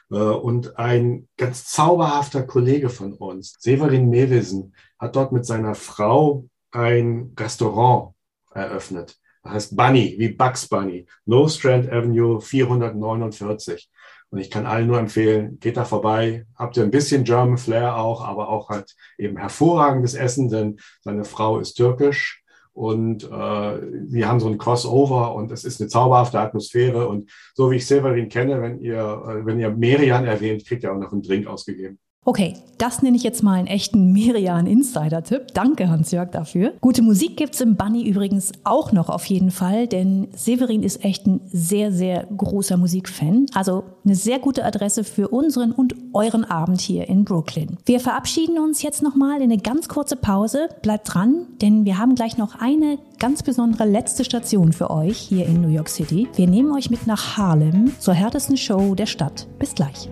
Äh, 0.09 0.15
und 0.15 0.77
ein 0.77 1.27
ganz 1.37 1.65
zauberhafter 1.65 2.43
Kollege 2.43 2.89
von 2.89 3.13
uns, 3.13 3.55
Severin 3.59 4.09
Mewisen, 4.09 4.73
hat 4.99 5.15
dort 5.15 5.33
mit 5.33 5.45
seiner 5.45 5.75
Frau 5.75 6.45
ein 6.71 7.33
Restaurant 7.37 8.13
eröffnet. 8.53 9.17
heißt 9.45 9.75
Bunny, 9.75 10.15
wie 10.17 10.29
Bugs 10.29 10.67
Bunny. 10.69 11.05
No 11.25 11.47
Strand 11.49 11.91
Avenue 11.91 12.39
449. 12.39 13.89
Und 14.29 14.39
ich 14.39 14.49
kann 14.51 14.65
allen 14.65 14.87
nur 14.87 14.99
empfehlen, 14.99 15.57
geht 15.59 15.77
da 15.77 15.85
vorbei, 15.85 16.45
habt 16.55 16.75
ihr 16.75 16.83
ein 16.83 16.91
bisschen 16.91 17.23
German 17.23 17.57
Flair 17.57 17.95
auch, 17.95 18.25
aber 18.25 18.49
auch 18.49 18.69
halt 18.69 18.93
eben 19.17 19.37
hervorragendes 19.37 20.15
Essen, 20.15 20.49
denn 20.49 20.79
seine 21.01 21.23
Frau 21.23 21.59
ist 21.59 21.75
türkisch 21.75 22.43
und 22.77 23.23
äh, 23.23 24.05
sie 24.05 24.23
haben 24.23 24.39
so 24.39 24.47
ein 24.47 24.59
Crossover 24.59 25.33
und 25.33 25.51
es 25.51 25.63
ist 25.63 25.81
eine 25.81 25.89
zauberhafte 25.89 26.39
Atmosphäre 26.39 27.07
und 27.07 27.31
so 27.55 27.71
wie 27.71 27.77
ich 27.77 27.87
Severin 27.87 28.29
kenne, 28.29 28.61
wenn 28.61 28.79
ihr, 28.79 28.99
äh, 28.99 29.43
wenn 29.47 29.59
ihr 29.59 29.71
Merian 29.71 30.25
erwähnt, 30.25 30.63
kriegt 30.63 30.83
ihr 30.83 30.93
auch 30.93 30.99
noch 30.99 31.11
einen 31.11 31.23
Drink 31.23 31.47
ausgegeben. 31.47 31.97
Okay, 32.27 32.55
das 32.77 33.01
nenne 33.01 33.15
ich 33.15 33.23
jetzt 33.23 33.41
mal 33.41 33.53
einen 33.53 33.67
echten 33.67 34.11
Merian-Insider-Tipp. 34.11 35.53
Danke, 35.53 35.87
Hans-Jörg, 35.87 36.29
dafür. 36.31 36.73
Gute 36.81 37.01
Musik 37.01 37.37
gibt's 37.37 37.61
im 37.61 37.77
Bunny 37.77 38.05
übrigens 38.05 38.51
auch 38.65 38.91
noch 38.91 39.07
auf 39.07 39.23
jeden 39.27 39.49
Fall, 39.49 39.87
denn 39.87 40.27
Severin 40.35 40.83
ist 40.83 41.05
echt 41.05 41.25
ein 41.25 41.39
sehr, 41.45 41.93
sehr 41.93 42.25
großer 42.25 42.75
Musikfan. 42.75 43.45
Also 43.53 43.85
eine 44.03 44.15
sehr 44.15 44.39
gute 44.39 44.65
Adresse 44.65 45.05
für 45.05 45.29
unseren 45.29 45.71
und 45.71 45.95
euren 46.11 46.43
Abend 46.43 46.81
hier 46.81 47.07
in 47.07 47.23
Brooklyn. 47.23 47.77
Wir 47.85 48.01
verabschieden 48.01 48.59
uns 48.59 48.81
jetzt 48.81 49.01
nochmal 49.01 49.37
in 49.37 49.49
eine 49.49 49.61
ganz 49.61 49.87
kurze 49.87 50.17
Pause. 50.17 50.67
Bleibt 50.81 51.13
dran, 51.13 51.47
denn 51.61 51.85
wir 51.85 51.97
haben 51.97 52.13
gleich 52.15 52.37
noch 52.37 52.59
eine 52.59 52.99
ganz 53.19 53.41
besondere 53.41 53.85
letzte 53.85 54.25
Station 54.25 54.73
für 54.73 54.91
euch 54.91 55.17
hier 55.17 55.45
in 55.45 55.61
New 55.61 55.69
York 55.69 55.87
City. 55.87 56.27
Wir 56.35 56.47
nehmen 56.47 56.73
euch 56.73 56.89
mit 56.89 57.07
nach 57.07 57.37
Harlem 57.37 57.93
zur 57.99 58.15
härtesten 58.15 58.57
Show 58.57 58.95
der 58.95 59.05
Stadt. 59.05 59.47
Bis 59.59 59.73
gleich. 59.73 60.09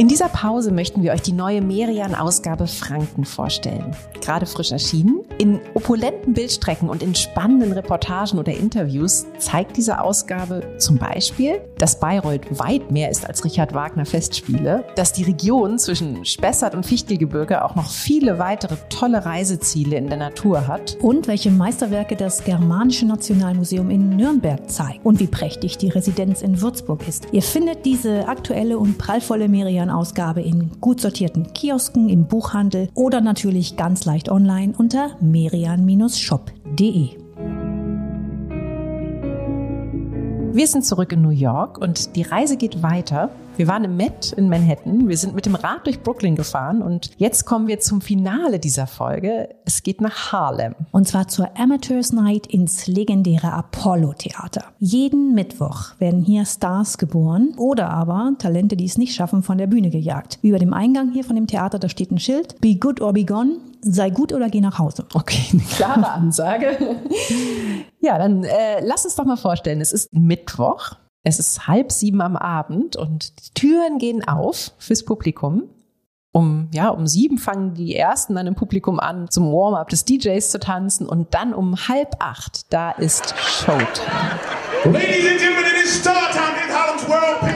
In 0.00 0.08
dieser 0.08 0.30
Pause 0.30 0.72
möchten 0.72 1.02
wir 1.02 1.12
euch 1.12 1.20
die 1.20 1.34
neue 1.34 1.60
Merian-Ausgabe 1.60 2.66
Franken 2.66 3.26
vorstellen. 3.26 3.94
Gerade 4.22 4.46
frisch 4.46 4.72
erschienen. 4.72 5.20
In 5.36 5.60
opulenten 5.74 6.32
Bildstrecken 6.32 6.88
und 6.88 7.02
in 7.02 7.14
spannenden 7.14 7.72
Reportagen 7.72 8.38
oder 8.38 8.50
Interviews 8.50 9.26
zeigt 9.38 9.76
diese 9.76 10.00
Ausgabe 10.00 10.62
zum 10.78 10.96
Beispiel, 10.96 11.60
dass 11.76 12.00
Bayreuth 12.00 12.58
weit 12.58 12.90
mehr 12.90 13.10
ist 13.10 13.26
als 13.26 13.44
Richard 13.44 13.74
Wagner 13.74 14.06
Festspiele, 14.06 14.84
dass 14.96 15.12
die 15.12 15.24
Region 15.24 15.78
zwischen 15.78 16.24
Spessart 16.24 16.74
und 16.74 16.86
Fichtelgebirge 16.86 17.62
auch 17.62 17.74
noch 17.74 17.90
viele 17.90 18.38
weitere 18.38 18.76
tolle 18.88 19.26
Reiseziele 19.26 19.96
in 19.96 20.06
der 20.06 20.16
Natur 20.16 20.66
hat. 20.66 20.96
Und 21.02 21.28
welche 21.28 21.50
Meisterwerke 21.50 22.16
das 22.16 22.44
Germanische 22.44 23.04
Nationalmuseum 23.04 23.90
in 23.90 24.16
Nürnberg 24.16 24.70
zeigt 24.70 25.04
und 25.04 25.20
wie 25.20 25.26
prächtig 25.26 25.76
die 25.76 25.90
Residenz 25.90 26.40
in 26.40 26.62
Würzburg 26.62 27.06
ist. 27.06 27.26
Ihr 27.32 27.42
findet 27.42 27.84
diese 27.84 28.26
aktuelle 28.28 28.78
und 28.78 28.96
prallvolle 28.96 29.48
Merian 29.48 29.89
Ausgabe 29.90 30.42
in 30.42 30.70
gut 30.80 31.00
sortierten 31.00 31.52
Kiosken, 31.52 32.08
im 32.08 32.26
Buchhandel 32.26 32.88
oder 32.94 33.20
natürlich 33.20 33.76
ganz 33.76 34.04
leicht 34.04 34.30
online 34.30 34.74
unter 34.76 35.16
merian-shop.de. 35.20 37.29
Wir 40.52 40.66
sind 40.66 40.84
zurück 40.84 41.12
in 41.12 41.22
New 41.22 41.30
York 41.30 41.78
und 41.78 42.16
die 42.16 42.22
Reise 42.22 42.56
geht 42.56 42.82
weiter. 42.82 43.30
Wir 43.56 43.68
waren 43.68 43.84
im 43.84 43.96
Met 43.96 44.32
in 44.32 44.48
Manhattan. 44.48 45.08
Wir 45.08 45.16
sind 45.16 45.32
mit 45.32 45.46
dem 45.46 45.54
Rad 45.54 45.86
durch 45.86 46.02
Brooklyn 46.02 46.34
gefahren 46.34 46.82
und 46.82 47.12
jetzt 47.18 47.44
kommen 47.44 47.68
wir 47.68 47.78
zum 47.78 48.00
Finale 48.00 48.58
dieser 48.58 48.88
Folge. 48.88 49.50
Es 49.64 49.84
geht 49.84 50.00
nach 50.00 50.32
Harlem. 50.32 50.74
Und 50.90 51.06
zwar 51.06 51.28
zur 51.28 51.56
Amateurs 51.56 52.12
Night 52.12 52.48
ins 52.48 52.88
legendäre 52.88 53.52
Apollo 53.52 54.14
Theater. 54.14 54.64
Jeden 54.80 55.34
Mittwoch 55.34 55.92
werden 56.00 56.22
hier 56.22 56.44
Stars 56.44 56.98
geboren 56.98 57.54
oder 57.56 57.88
aber 57.90 58.32
Talente, 58.38 58.76
die 58.76 58.86
es 58.86 58.98
nicht 58.98 59.14
schaffen, 59.14 59.44
von 59.44 59.56
der 59.56 59.68
Bühne 59.68 59.90
gejagt. 59.90 60.40
Über 60.42 60.58
dem 60.58 60.72
Eingang 60.72 61.12
hier 61.12 61.22
von 61.22 61.36
dem 61.36 61.46
Theater, 61.46 61.78
da 61.78 61.88
steht 61.88 62.10
ein 62.10 62.18
Schild. 62.18 62.60
Be 62.60 62.74
good 62.74 63.00
or 63.00 63.12
be 63.12 63.24
gone 63.24 63.58
sei 63.82 64.10
gut 64.10 64.32
oder 64.32 64.48
geh 64.48 64.60
nach 64.60 64.78
Hause. 64.78 65.06
Okay, 65.14 65.42
eine 65.52 65.62
klare 65.62 66.08
Ansage. 66.12 66.76
ja, 68.00 68.18
dann 68.18 68.44
äh, 68.44 68.80
lass 68.82 69.04
uns 69.04 69.16
doch 69.16 69.24
mal 69.24 69.36
vorstellen, 69.36 69.80
es 69.80 69.92
ist 69.92 70.12
Mittwoch, 70.12 70.92
es 71.22 71.38
ist 71.38 71.66
halb 71.66 71.92
sieben 71.92 72.20
am 72.20 72.36
Abend 72.36 72.96
und 72.96 73.32
die 73.44 73.54
Türen 73.54 73.98
gehen 73.98 74.26
auf 74.26 74.72
fürs 74.78 75.04
Publikum. 75.04 75.64
Um, 76.32 76.68
ja, 76.72 76.90
um 76.90 77.08
sieben 77.08 77.38
fangen 77.38 77.74
die 77.74 77.96
ersten 77.96 78.36
dann 78.36 78.46
im 78.46 78.54
Publikum 78.54 79.00
an, 79.00 79.28
zum 79.28 79.50
Warm-up 79.52 79.88
des 79.88 80.04
DJs 80.04 80.48
zu 80.48 80.60
tanzen 80.60 81.08
und 81.08 81.34
dann 81.34 81.52
um 81.52 81.88
halb 81.88 82.14
acht, 82.20 82.72
da 82.72 82.92
ist 82.92 83.34
Showtime. 83.36 84.38
Ladies 84.84 85.28
and 85.28 85.40
Gentlemen, 85.40 85.64
it 85.76 85.84
is 85.84 85.98
Startime 85.98 86.56
in 86.64 86.72
Harlem's 86.72 87.08
World 87.08 87.49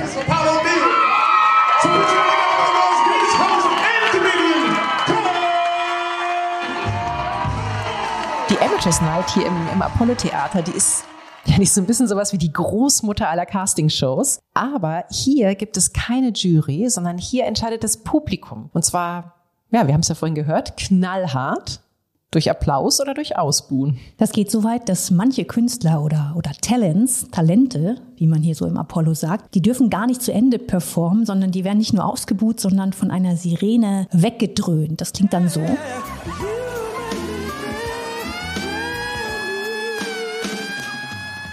Amateurs 8.84 9.00
Night 9.00 9.30
hier 9.30 9.46
im, 9.46 9.56
im 9.72 9.80
Apollo 9.80 10.14
Theater, 10.16 10.60
die 10.60 10.72
ist 10.72 11.04
ja 11.46 11.56
nicht 11.56 11.72
so 11.72 11.80
ein 11.80 11.86
bisschen 11.86 12.06
sowas 12.06 12.34
wie 12.34 12.38
die 12.38 12.52
Großmutter 12.52 13.26
aller 13.26 13.46
Castingshows. 13.46 14.40
Aber 14.52 15.06
hier 15.10 15.54
gibt 15.54 15.78
es 15.78 15.94
keine 15.94 16.32
Jury, 16.34 16.90
sondern 16.90 17.16
hier 17.16 17.46
entscheidet 17.46 17.82
das 17.82 17.96
Publikum. 17.96 18.68
Und 18.74 18.84
zwar, 18.84 19.36
ja, 19.70 19.86
wir 19.86 19.94
haben 19.94 20.02
es 20.02 20.08
ja 20.08 20.14
vorhin 20.14 20.34
gehört, 20.34 20.76
knallhart. 20.76 21.80
Durch 22.30 22.50
Applaus 22.50 23.00
oder 23.00 23.14
durch 23.14 23.38
Ausbuhen? 23.38 23.98
Das 24.18 24.32
geht 24.32 24.50
so 24.50 24.64
weit, 24.64 24.88
dass 24.90 25.10
manche 25.10 25.46
Künstler 25.46 26.02
oder, 26.02 26.34
oder 26.36 26.50
Talents, 26.60 27.28
Talente, 27.30 28.02
wie 28.16 28.26
man 28.26 28.42
hier 28.42 28.56
so 28.56 28.66
im 28.66 28.76
Apollo 28.76 29.14
sagt, 29.14 29.54
die 29.54 29.62
dürfen 29.62 29.88
gar 29.88 30.06
nicht 30.06 30.20
zu 30.20 30.30
Ende 30.30 30.58
performen, 30.58 31.24
sondern 31.24 31.52
die 31.52 31.64
werden 31.64 31.78
nicht 31.78 31.94
nur 31.94 32.04
ausgebuht, 32.04 32.60
sondern 32.60 32.92
von 32.92 33.10
einer 33.10 33.36
Sirene 33.36 34.08
weggedröhnt. 34.12 35.00
Das 35.00 35.12
klingt 35.12 35.32
dann 35.32 35.48
so. 35.48 35.62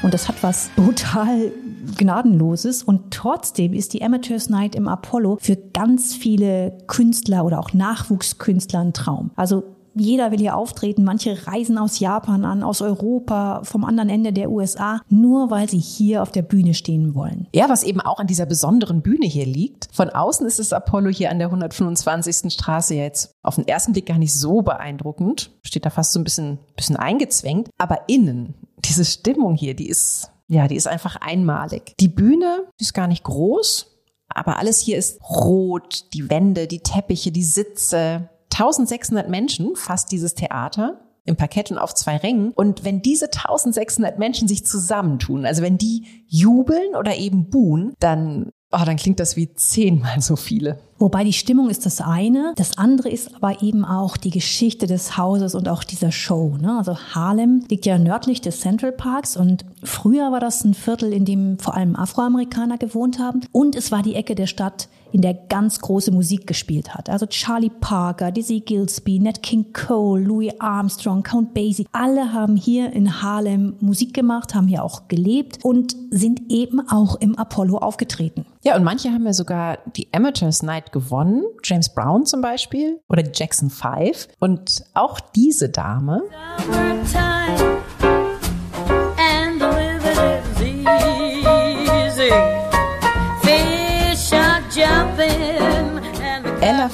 Und 0.03 0.13
das 0.13 0.27
hat 0.27 0.41
was 0.41 0.69
brutal 0.75 1.51
Gnadenloses. 1.97 2.83
Und 2.83 3.11
trotzdem 3.11 3.73
ist 3.73 3.93
die 3.93 4.03
Amateurs 4.03 4.49
Night 4.49 4.75
im 4.75 4.87
Apollo 4.87 5.37
für 5.41 5.55
ganz 5.55 6.15
viele 6.15 6.77
Künstler 6.87 7.45
oder 7.45 7.59
auch 7.59 7.73
Nachwuchskünstler 7.73 8.79
ein 8.79 8.93
Traum. 8.93 9.31
Also 9.35 9.63
jeder 9.93 10.31
will 10.31 10.39
hier 10.39 10.55
auftreten. 10.55 11.03
Manche 11.03 11.47
reisen 11.47 11.77
aus 11.77 11.99
Japan 11.99 12.45
an, 12.45 12.63
aus 12.63 12.81
Europa, 12.81 13.61
vom 13.63 13.83
anderen 13.83 14.09
Ende 14.09 14.33
der 14.33 14.49
USA, 14.49 15.01
nur 15.09 15.51
weil 15.51 15.69
sie 15.69 15.79
hier 15.79 16.21
auf 16.21 16.31
der 16.31 16.43
Bühne 16.43 16.73
stehen 16.73 17.13
wollen. 17.13 17.47
Ja, 17.53 17.69
was 17.69 17.83
eben 17.83 18.01
auch 18.01 18.19
an 18.19 18.27
dieser 18.27 18.45
besonderen 18.45 19.01
Bühne 19.01 19.25
hier 19.25 19.45
liegt. 19.45 19.89
Von 19.91 20.09
außen 20.09 20.47
ist 20.47 20.59
das 20.59 20.73
Apollo 20.73 21.09
hier 21.09 21.29
an 21.31 21.39
der 21.39 21.47
125. 21.49 22.53
Straße 22.53 22.95
jetzt 22.95 23.33
auf 23.43 23.55
den 23.55 23.67
ersten 23.67 23.91
Blick 23.91 24.05
gar 24.05 24.17
nicht 24.17 24.33
so 24.33 24.61
beeindruckend. 24.61 25.51
Steht 25.63 25.85
da 25.85 25.89
fast 25.89 26.13
so 26.13 26.19
ein 26.19 26.23
bisschen, 26.23 26.59
bisschen 26.75 26.95
eingezwängt. 26.95 27.69
Aber 27.77 28.07
innen, 28.07 28.53
diese 28.85 29.05
Stimmung 29.05 29.55
hier, 29.55 29.75
die 29.75 29.89
ist, 29.89 30.31
ja, 30.47 30.67
die 30.67 30.75
ist 30.75 30.87
einfach 30.87 31.15
einmalig. 31.17 31.93
Die 31.99 32.07
Bühne, 32.07 32.67
die 32.79 32.83
ist 32.83 32.93
gar 32.93 33.07
nicht 33.07 33.23
groß. 33.23 33.87
Aber 34.33 34.57
alles 34.57 34.79
hier 34.79 34.97
ist 34.97 35.19
rot, 35.21 36.13
die 36.13 36.29
Wände, 36.29 36.67
die 36.67 36.79
Teppiche, 36.79 37.31
die 37.31 37.43
Sitze, 37.43 38.29
1600 38.53 39.29
Menschen 39.29 39.75
fasst 39.75 40.11
dieses 40.11 40.35
Theater 40.35 40.99
im 41.25 41.35
Parkett 41.35 41.71
und 41.71 41.77
auf 41.77 41.93
zwei 41.93 42.17
Rängen. 42.17 42.51
Und 42.51 42.83
wenn 42.83 43.01
diese 43.01 43.25
1600 43.25 44.17
Menschen 44.19 44.47
sich 44.47 44.65
zusammentun, 44.65 45.45
also 45.45 45.61
wenn 45.61 45.77
die 45.77 46.25
jubeln 46.27 46.95
oder 46.95 47.15
eben 47.15 47.49
buhen, 47.49 47.93
dann, 47.99 48.51
oh, 48.71 48.85
dann 48.85 48.97
klingt 48.97 49.19
das 49.19 49.35
wie 49.35 49.53
zehnmal 49.53 50.21
so 50.21 50.35
viele. 50.35 50.79
Wobei 50.97 51.23
die 51.23 51.33
Stimmung 51.33 51.69
ist 51.69 51.85
das 51.85 51.99
eine, 51.99 52.53
das 52.55 52.77
andere 52.77 53.09
ist 53.09 53.35
aber 53.35 53.63
eben 53.63 53.83
auch 53.83 54.17
die 54.17 54.29
Geschichte 54.29 54.85
des 54.85 55.17
Hauses 55.17 55.55
und 55.55 55.67
auch 55.67 55.83
dieser 55.83 56.11
Show. 56.11 56.57
Ne? 56.61 56.77
Also 56.77 56.95
Harlem 56.95 57.63
liegt 57.69 57.87
ja 57.87 57.97
nördlich 57.97 58.39
des 58.39 58.59
Central 58.59 58.91
Parks 58.91 59.35
und 59.35 59.65
früher 59.83 60.31
war 60.31 60.39
das 60.39 60.63
ein 60.63 60.75
Viertel, 60.75 61.11
in 61.11 61.25
dem 61.25 61.57
vor 61.57 61.75
allem 61.75 61.95
Afroamerikaner 61.95 62.77
gewohnt 62.77 63.17
haben 63.17 63.41
und 63.51 63.75
es 63.75 63.91
war 63.91 64.03
die 64.03 64.15
Ecke 64.15 64.35
der 64.35 64.47
Stadt, 64.47 64.89
in 65.11 65.21
der 65.21 65.33
ganz 65.33 65.79
große 65.79 66.11
Musik 66.11 66.47
gespielt 66.47 66.93
hat. 66.93 67.09
Also 67.09 67.25
Charlie 67.25 67.69
Parker, 67.69 68.31
Dizzy 68.31 68.61
Gillespie, 68.61 69.19
Nat 69.19 69.41
King 69.41 69.73
Cole, 69.73 70.23
Louis 70.23 70.53
Armstrong, 70.59 71.23
Count 71.23 71.53
Basie, 71.53 71.87
alle 71.91 72.33
haben 72.33 72.55
hier 72.55 72.91
in 72.93 73.21
Harlem 73.21 73.75
Musik 73.79 74.13
gemacht, 74.13 74.55
haben 74.55 74.67
hier 74.67 74.83
auch 74.83 75.07
gelebt 75.07 75.59
und 75.63 75.95
sind 76.09 76.51
eben 76.51 76.81
auch 76.89 77.15
im 77.19 77.37
Apollo 77.37 77.77
aufgetreten. 77.77 78.45
Ja, 78.63 78.75
und 78.75 78.83
manche 78.83 79.11
haben 79.11 79.25
ja 79.25 79.33
sogar 79.33 79.79
die 79.95 80.07
Amateurs 80.13 80.61
Night 80.61 80.91
gewonnen. 80.91 81.43
James 81.63 81.89
Brown 81.89 82.25
zum 82.25 82.41
Beispiel 82.41 82.99
oder 83.09 83.23
Jackson 83.33 83.69
5. 83.69 84.27
Und 84.39 84.83
auch 84.93 85.19
diese 85.19 85.69
Dame. 85.69 86.21
Ella 86.69 88.00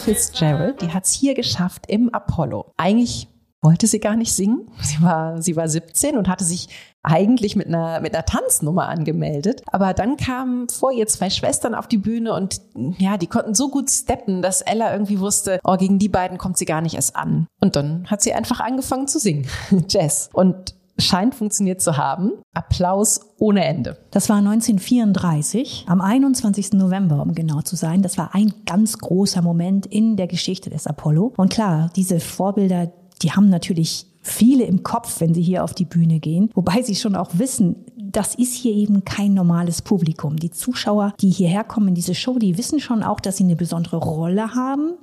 Fitzgerald, 0.07 0.81
die 0.81 0.93
hat 0.93 1.03
es 1.03 1.11
hier 1.11 1.33
geschafft 1.33 1.83
im 1.89 2.13
Apollo. 2.13 2.71
Eigentlich 2.77 3.27
wollte 3.61 3.87
sie 3.87 3.99
gar 3.99 4.15
nicht 4.15 4.33
singen. 4.33 4.71
Sie 4.81 5.01
war, 5.01 5.41
sie 5.41 5.57
war 5.57 5.67
17 5.67 6.15
und 6.15 6.29
hatte 6.29 6.45
sich 6.45 6.69
eigentlich 7.03 7.57
mit 7.57 7.67
einer, 7.67 7.99
mit 7.99 8.15
einer 8.15 8.23
Tanznummer 8.23 8.87
angemeldet. 8.87 9.63
Aber 9.65 9.93
dann 9.93 10.15
kamen 10.15 10.69
vor 10.69 10.93
ihr 10.93 11.07
zwei 11.07 11.29
Schwestern 11.29 11.75
auf 11.75 11.87
die 11.87 11.97
Bühne 11.97 12.33
und 12.33 12.61
ja, 12.97 13.17
die 13.17 13.27
konnten 13.27 13.53
so 13.53 13.69
gut 13.69 13.91
steppen, 13.91 14.41
dass 14.41 14.61
Ella 14.61 14.93
irgendwie 14.93 15.19
wusste, 15.19 15.59
oh, 15.65 15.75
gegen 15.75 15.99
die 15.99 16.07
beiden 16.07 16.37
kommt 16.37 16.57
sie 16.57 16.65
gar 16.65 16.79
nicht 16.79 16.95
erst 16.95 17.17
an. 17.17 17.47
Und 17.59 17.75
dann 17.75 18.09
hat 18.09 18.21
sie 18.21 18.33
einfach 18.33 18.61
angefangen 18.61 19.09
zu 19.09 19.19
singen. 19.19 19.45
Jazz. 19.89 20.29
Und 20.31 20.76
scheint 20.97 21.35
funktioniert 21.35 21.81
zu 21.81 21.97
haben. 21.97 22.31
Applaus 22.53 23.21
ohne 23.37 23.63
Ende. 23.65 23.97
Das 24.11 24.29
war 24.29 24.37
1934, 24.37 25.85
am 25.87 26.01
21. 26.01 26.73
November, 26.73 27.21
um 27.21 27.33
genau 27.33 27.61
zu 27.61 27.75
sein. 27.75 28.01
Das 28.01 28.17
war 28.17 28.33
ein 28.33 28.53
ganz 28.65 28.97
großer 28.97 29.41
Moment 29.41 29.85
in 29.85 30.17
der 30.17 30.27
Geschichte 30.27 30.69
des 30.69 30.87
Apollo. 30.87 31.33
Und 31.37 31.51
klar, 31.51 31.91
diese 31.95 32.19
Vorbilder, 32.19 32.91
die 33.21 33.31
haben 33.31 33.49
natürlich 33.49 34.07
viele 34.21 34.65
im 34.65 34.83
Kopf, 34.83 35.21
wenn 35.21 35.33
sie 35.33 35.41
hier 35.41 35.63
auf 35.63 35.73
die 35.73 35.85
Bühne 35.85 36.19
gehen, 36.19 36.49
wobei 36.53 36.81
sie 36.81 36.95
schon 36.95 37.15
auch 37.15 37.31
wissen, 37.33 37.85
das 37.95 38.35
ist 38.35 38.53
hier 38.53 38.73
eben 38.73 39.03
kein 39.05 39.33
normales 39.33 39.81
Publikum. 39.81 40.37
Die 40.37 40.51
Zuschauer, 40.51 41.13
die 41.21 41.29
hierher 41.29 41.63
kommen 41.63 41.89
in 41.89 41.95
diese 41.95 42.15
Show, 42.15 42.39
die 42.39 42.57
wissen 42.57 42.79
schon 42.79 43.03
auch, 43.03 43.19
dass 43.19 43.37
sie 43.37 43.43
eine 43.43 43.55
besondere 43.55 43.97
Rolle 43.97 44.55
haben. 44.55 44.93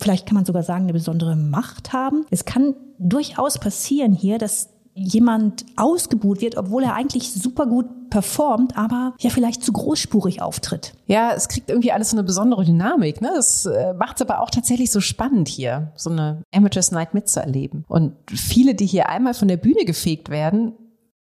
Vielleicht 0.00 0.26
kann 0.26 0.34
man 0.34 0.44
sogar 0.44 0.62
sagen, 0.62 0.84
eine 0.84 0.92
besondere 0.92 1.36
Macht 1.36 1.92
haben. 1.92 2.24
Es 2.30 2.44
kann 2.44 2.74
durchaus 2.98 3.58
passieren 3.58 4.12
hier, 4.12 4.38
dass 4.38 4.70
jemand 4.94 5.66
ausgebuht 5.76 6.40
wird, 6.40 6.56
obwohl 6.56 6.84
er 6.84 6.94
eigentlich 6.94 7.32
super 7.32 7.66
gut 7.66 7.86
performt, 8.10 8.76
aber 8.76 9.14
ja 9.18 9.30
vielleicht 9.30 9.64
zu 9.64 9.72
großspurig 9.72 10.40
auftritt. 10.40 10.92
Ja, 11.06 11.32
es 11.32 11.48
kriegt 11.48 11.68
irgendwie 11.68 11.90
alles 11.90 12.10
so 12.10 12.16
eine 12.16 12.24
besondere 12.24 12.64
Dynamik. 12.64 13.20
Ne? 13.20 13.32
Das 13.34 13.66
äh, 13.66 13.92
macht 13.94 14.16
es 14.16 14.22
aber 14.22 14.40
auch 14.40 14.50
tatsächlich 14.50 14.92
so 14.92 15.00
spannend 15.00 15.48
hier, 15.48 15.92
so 15.96 16.10
eine 16.10 16.42
Amateurs 16.54 16.92
Night 16.92 17.12
mitzuerleben. 17.12 17.84
Und 17.88 18.12
viele, 18.30 18.76
die 18.76 18.86
hier 18.86 19.08
einmal 19.08 19.34
von 19.34 19.48
der 19.48 19.56
Bühne 19.56 19.84
gefegt 19.84 20.30
werden, 20.30 20.74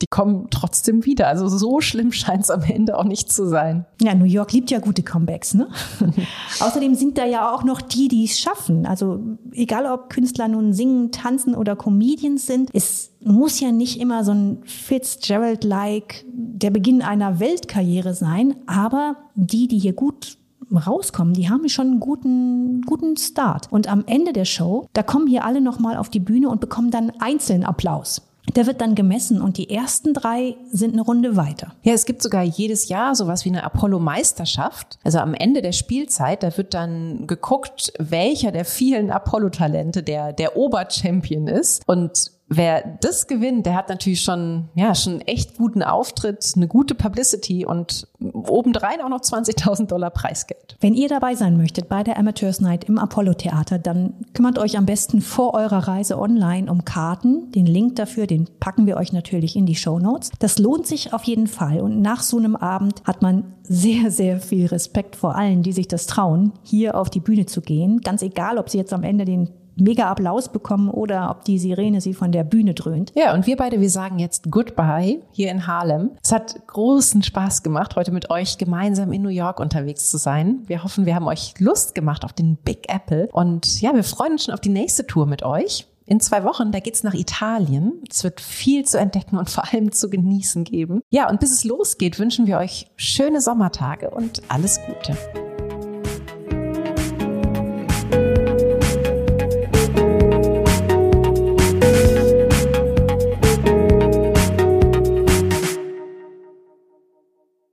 die 0.03 0.07
kommen 0.09 0.49
trotzdem 0.51 1.05
wieder. 1.05 1.29
Also 1.29 1.49
so 1.49 1.81
schlimm 1.81 2.13
scheint 2.13 2.43
es 2.43 2.51
am 2.51 2.63
Ende 2.63 2.99
auch 2.99 3.05
nicht 3.05 3.33
zu 3.33 3.49
sein. 3.49 3.87
Ja, 4.01 4.15
New 4.15 4.25
York 4.25 4.53
liebt 4.53 4.71
ja 4.71 4.81
gute 4.81 5.03
Comebacks, 5.03 5.55
ne? 5.55 5.69
Außerdem 6.61 6.95
sind 6.95 7.19
da 7.19 7.25
ja 7.25 7.55
auch 7.55 7.63
noch 7.63 7.81
die, 7.81 8.09
die 8.09 8.25
es 8.25 8.39
schaffen. 8.39 8.85
Also 8.85 9.21
egal 9.53 9.87
ob 9.87 10.11
Künstler 10.11 10.49
nun 10.49 10.73
singen, 10.73 11.13
tanzen 11.13 11.55
oder 11.55 11.77
Comedians 11.77 12.47
sind, 12.47 12.71
es 12.73 13.13
muss 13.21 13.61
ja 13.61 13.71
nicht 13.71 14.01
immer 14.01 14.25
so 14.25 14.33
ein 14.33 14.59
Fitzgerald-like 14.65 16.25
der 16.33 16.71
Beginn 16.71 17.01
einer 17.01 17.39
Weltkarriere 17.39 18.15
sein, 18.15 18.57
aber 18.67 19.17
die, 19.37 19.69
die 19.69 19.79
hier 19.79 19.93
gut 19.93 20.37
rauskommen, 20.75 21.35
die 21.35 21.49
haben 21.49 21.69
schon 21.69 21.87
einen 21.89 22.01
guten, 22.01 22.83
guten 22.83 23.17
Start. 23.17 23.71
Und 23.71 23.89
am 23.89 24.05
Ende 24.07 24.33
der 24.33 24.47
Show, 24.47 24.89
da 24.95 25.03
kommen 25.03 25.29
hier 25.29 25.45
alle 25.45 25.61
nochmal 25.61 25.97
auf 25.97 26.09
die 26.09 26.21
Bühne 26.21 26.49
und 26.49 26.61
bekommen 26.61 26.91
dann 26.91 27.13
einzelnen 27.21 27.65
Applaus. 27.65 28.23
Der 28.55 28.67
wird 28.67 28.81
dann 28.81 28.95
gemessen 28.95 29.41
und 29.41 29.57
die 29.57 29.71
ersten 29.71 30.15
drei 30.15 30.57
sind 30.71 30.93
eine 30.93 31.03
Runde 31.03 31.37
weiter. 31.37 31.75
Ja, 31.83 31.93
es 31.93 32.05
gibt 32.05 32.23
sogar 32.23 32.43
jedes 32.43 32.89
Jahr 32.89 33.15
sowas 33.15 33.45
wie 33.45 33.51
eine 33.51 33.65
Apollo-Meisterschaft. 33.65 34.99
Also 35.05 35.19
am 35.19 35.35
Ende 35.35 35.63
der 35.63 35.73
Spielzeit, 35.73 36.43
da 36.43 36.57
wird 36.57 36.75
dann 36.75 37.27
geguckt, 37.27 37.93
welcher 37.99 38.51
der 38.51 38.65
vielen 38.65 39.11
Apollo-Talente 39.11 40.03
der, 40.03 40.33
der 40.33 40.57
Oberchampion 40.57 41.47
ist. 41.47 41.83
Und 41.87 42.33
wer 42.49 42.99
das 43.01 43.27
gewinnt, 43.27 43.67
der 43.67 43.77
hat 43.77 43.89
natürlich 43.89 44.23
schon, 44.23 44.69
ja, 44.75 44.95
schon 44.95 45.21
echt 45.23 45.57
guten 45.57 45.83
Auftritt, 45.83 46.53
eine 46.57 46.69
gute 46.69 46.95
Publicity 46.95 47.65
und 47.67 48.07
obendrein 48.21 49.01
auch 49.01 49.09
noch 49.09 49.21
20.000 49.21 49.87
Dollar 49.87 50.11
Preisgeld. 50.11 50.77
Wenn 50.81 50.95
ihr 50.95 51.09
dabei 51.09 51.35
sein 51.35 51.57
möchtet 51.57 51.89
bei 51.89 52.03
der 52.03 52.19
Amateurs 52.19 52.61
Night 52.61 52.85
im 52.85 52.99
Apollo 52.99 53.35
Theater, 53.35 53.79
dann 53.79 54.15
kümmert 54.35 54.59
euch 54.59 54.77
am 54.77 54.87
besten 54.87 55.21
vor 55.21 55.55
eurer 55.55 55.89
Reise 55.89 56.19
online 56.19 56.71
um 56.71 56.85
Karten. 56.85 57.51
Den 57.53 57.67
Link 57.67 57.97
dafür, 57.97 58.27
den 58.27 58.49
packen 58.61 58.87
wir 58.87 58.97
euch 58.97 59.13
natürlich 59.13 59.57
in 59.57 59.67
die 59.67 59.77
Show 59.77 59.99
Notes. 59.99 60.31
Das 60.39 60.59
lohnt 60.59 60.87
sich 60.87 61.13
auf 61.13 61.25
jeden 61.25 61.47
Fall 61.47 61.81
und 61.81 62.01
nach 62.01 62.23
so 62.23 62.39
einem 62.39 62.57
Abend 62.57 63.03
hat 63.05 63.23
man 63.23 63.55
sehr, 63.63 64.11
sehr 64.11 64.41
viel 64.41 64.67
Respekt 64.67 65.17
vor 65.17 65.37
allen, 65.37 65.63
die 65.63 65.73
sich 65.73 65.89
das 65.89 66.07
trauen, 66.07 66.53
hier 66.63 66.97
auf 66.97 67.11
die 67.11 67.21
Bühne 67.21 67.47
zu 67.47 67.61
gehen. 67.61 68.01
Ganz 68.01 68.23
egal, 68.23 68.59
ob 68.59 68.69
sie 68.69 68.79
jetzt 68.79 68.93
am 68.93 69.03
Ende 69.03 69.25
den 69.25 69.51
mega 69.77 70.11
Applaus 70.11 70.51
bekommen 70.51 70.89
oder 70.89 71.31
ob 71.31 71.45
die 71.45 71.59
Sirene 71.59 72.01
sie 72.01 72.15
von 72.15 72.33
der 72.33 72.45
Bühne 72.45 72.75
dröhnt. 72.75 73.13
Ja, 73.15 73.35
und 73.35 73.47
wir 73.47 73.57
beide, 73.57 73.81
wir 73.81 73.91
sagen 73.91 74.19
jetzt 74.19 74.51
Goodbye 74.51 75.23
hier 75.33 75.51
in 75.51 75.67
Harlem. 75.67 76.11
Es 76.23 76.33
hat 76.33 76.67
großen 76.67 77.23
Spaß 77.23 77.63
gemacht, 77.63 77.97
heute 77.97 78.13
mit 78.13 78.31
euch 78.31 78.59
gemeinsam 78.59 79.13
in 79.13 79.23
New 79.23 79.29
York 79.29 79.61
unterwegs 79.61 80.11
zu 80.11 80.19
sein. 80.19 80.63
Wir 80.67 80.85
hoffen, 80.85 81.07
wir 81.07 81.15
haben 81.15 81.27
euch 81.27 81.55
Lust 81.59 81.95
gemacht 81.95 82.25
auf 82.25 82.33
den 82.33 82.57
Big 82.57 82.93
Apple. 82.93 83.29
Und 83.33 83.81
ja, 83.81 83.95
wir 83.95 84.05
freuen 84.05 84.33
uns 84.33 84.45
schon 84.45 84.55
auf 84.55 84.61
die 84.61 84.69
nächste 84.69 85.07
Tour 85.07 85.27
mit 85.27 85.43
euch. 85.43 85.87
In 86.05 86.21
zwei 86.21 86.45
Wochen, 86.45 86.73
da 86.73 86.81
geht's 86.81 87.05
nach 87.05 87.15
Italien. 87.15 88.03
Es 88.11 88.25
wird 88.25 88.41
viel 88.41 88.85
zu 88.85 88.99
entdecken 88.99 89.39
und 89.39 89.49
vor 89.49 89.73
allem 89.73 89.93
zu 89.93 90.11
genießen 90.11 90.65
geben. 90.65 91.01
Ja, 91.11 91.31
und 91.31 91.41
bis 91.41 91.53
es 91.53 91.65
losgeht, 91.65 92.19
wünschen 92.19 92.47
wir 92.47 92.59
euch 92.59 92.91
schöne 92.97 93.41
Sommertage 93.41 94.11
und 94.11 94.43
alles 94.49 94.81
Gute. 94.87 95.17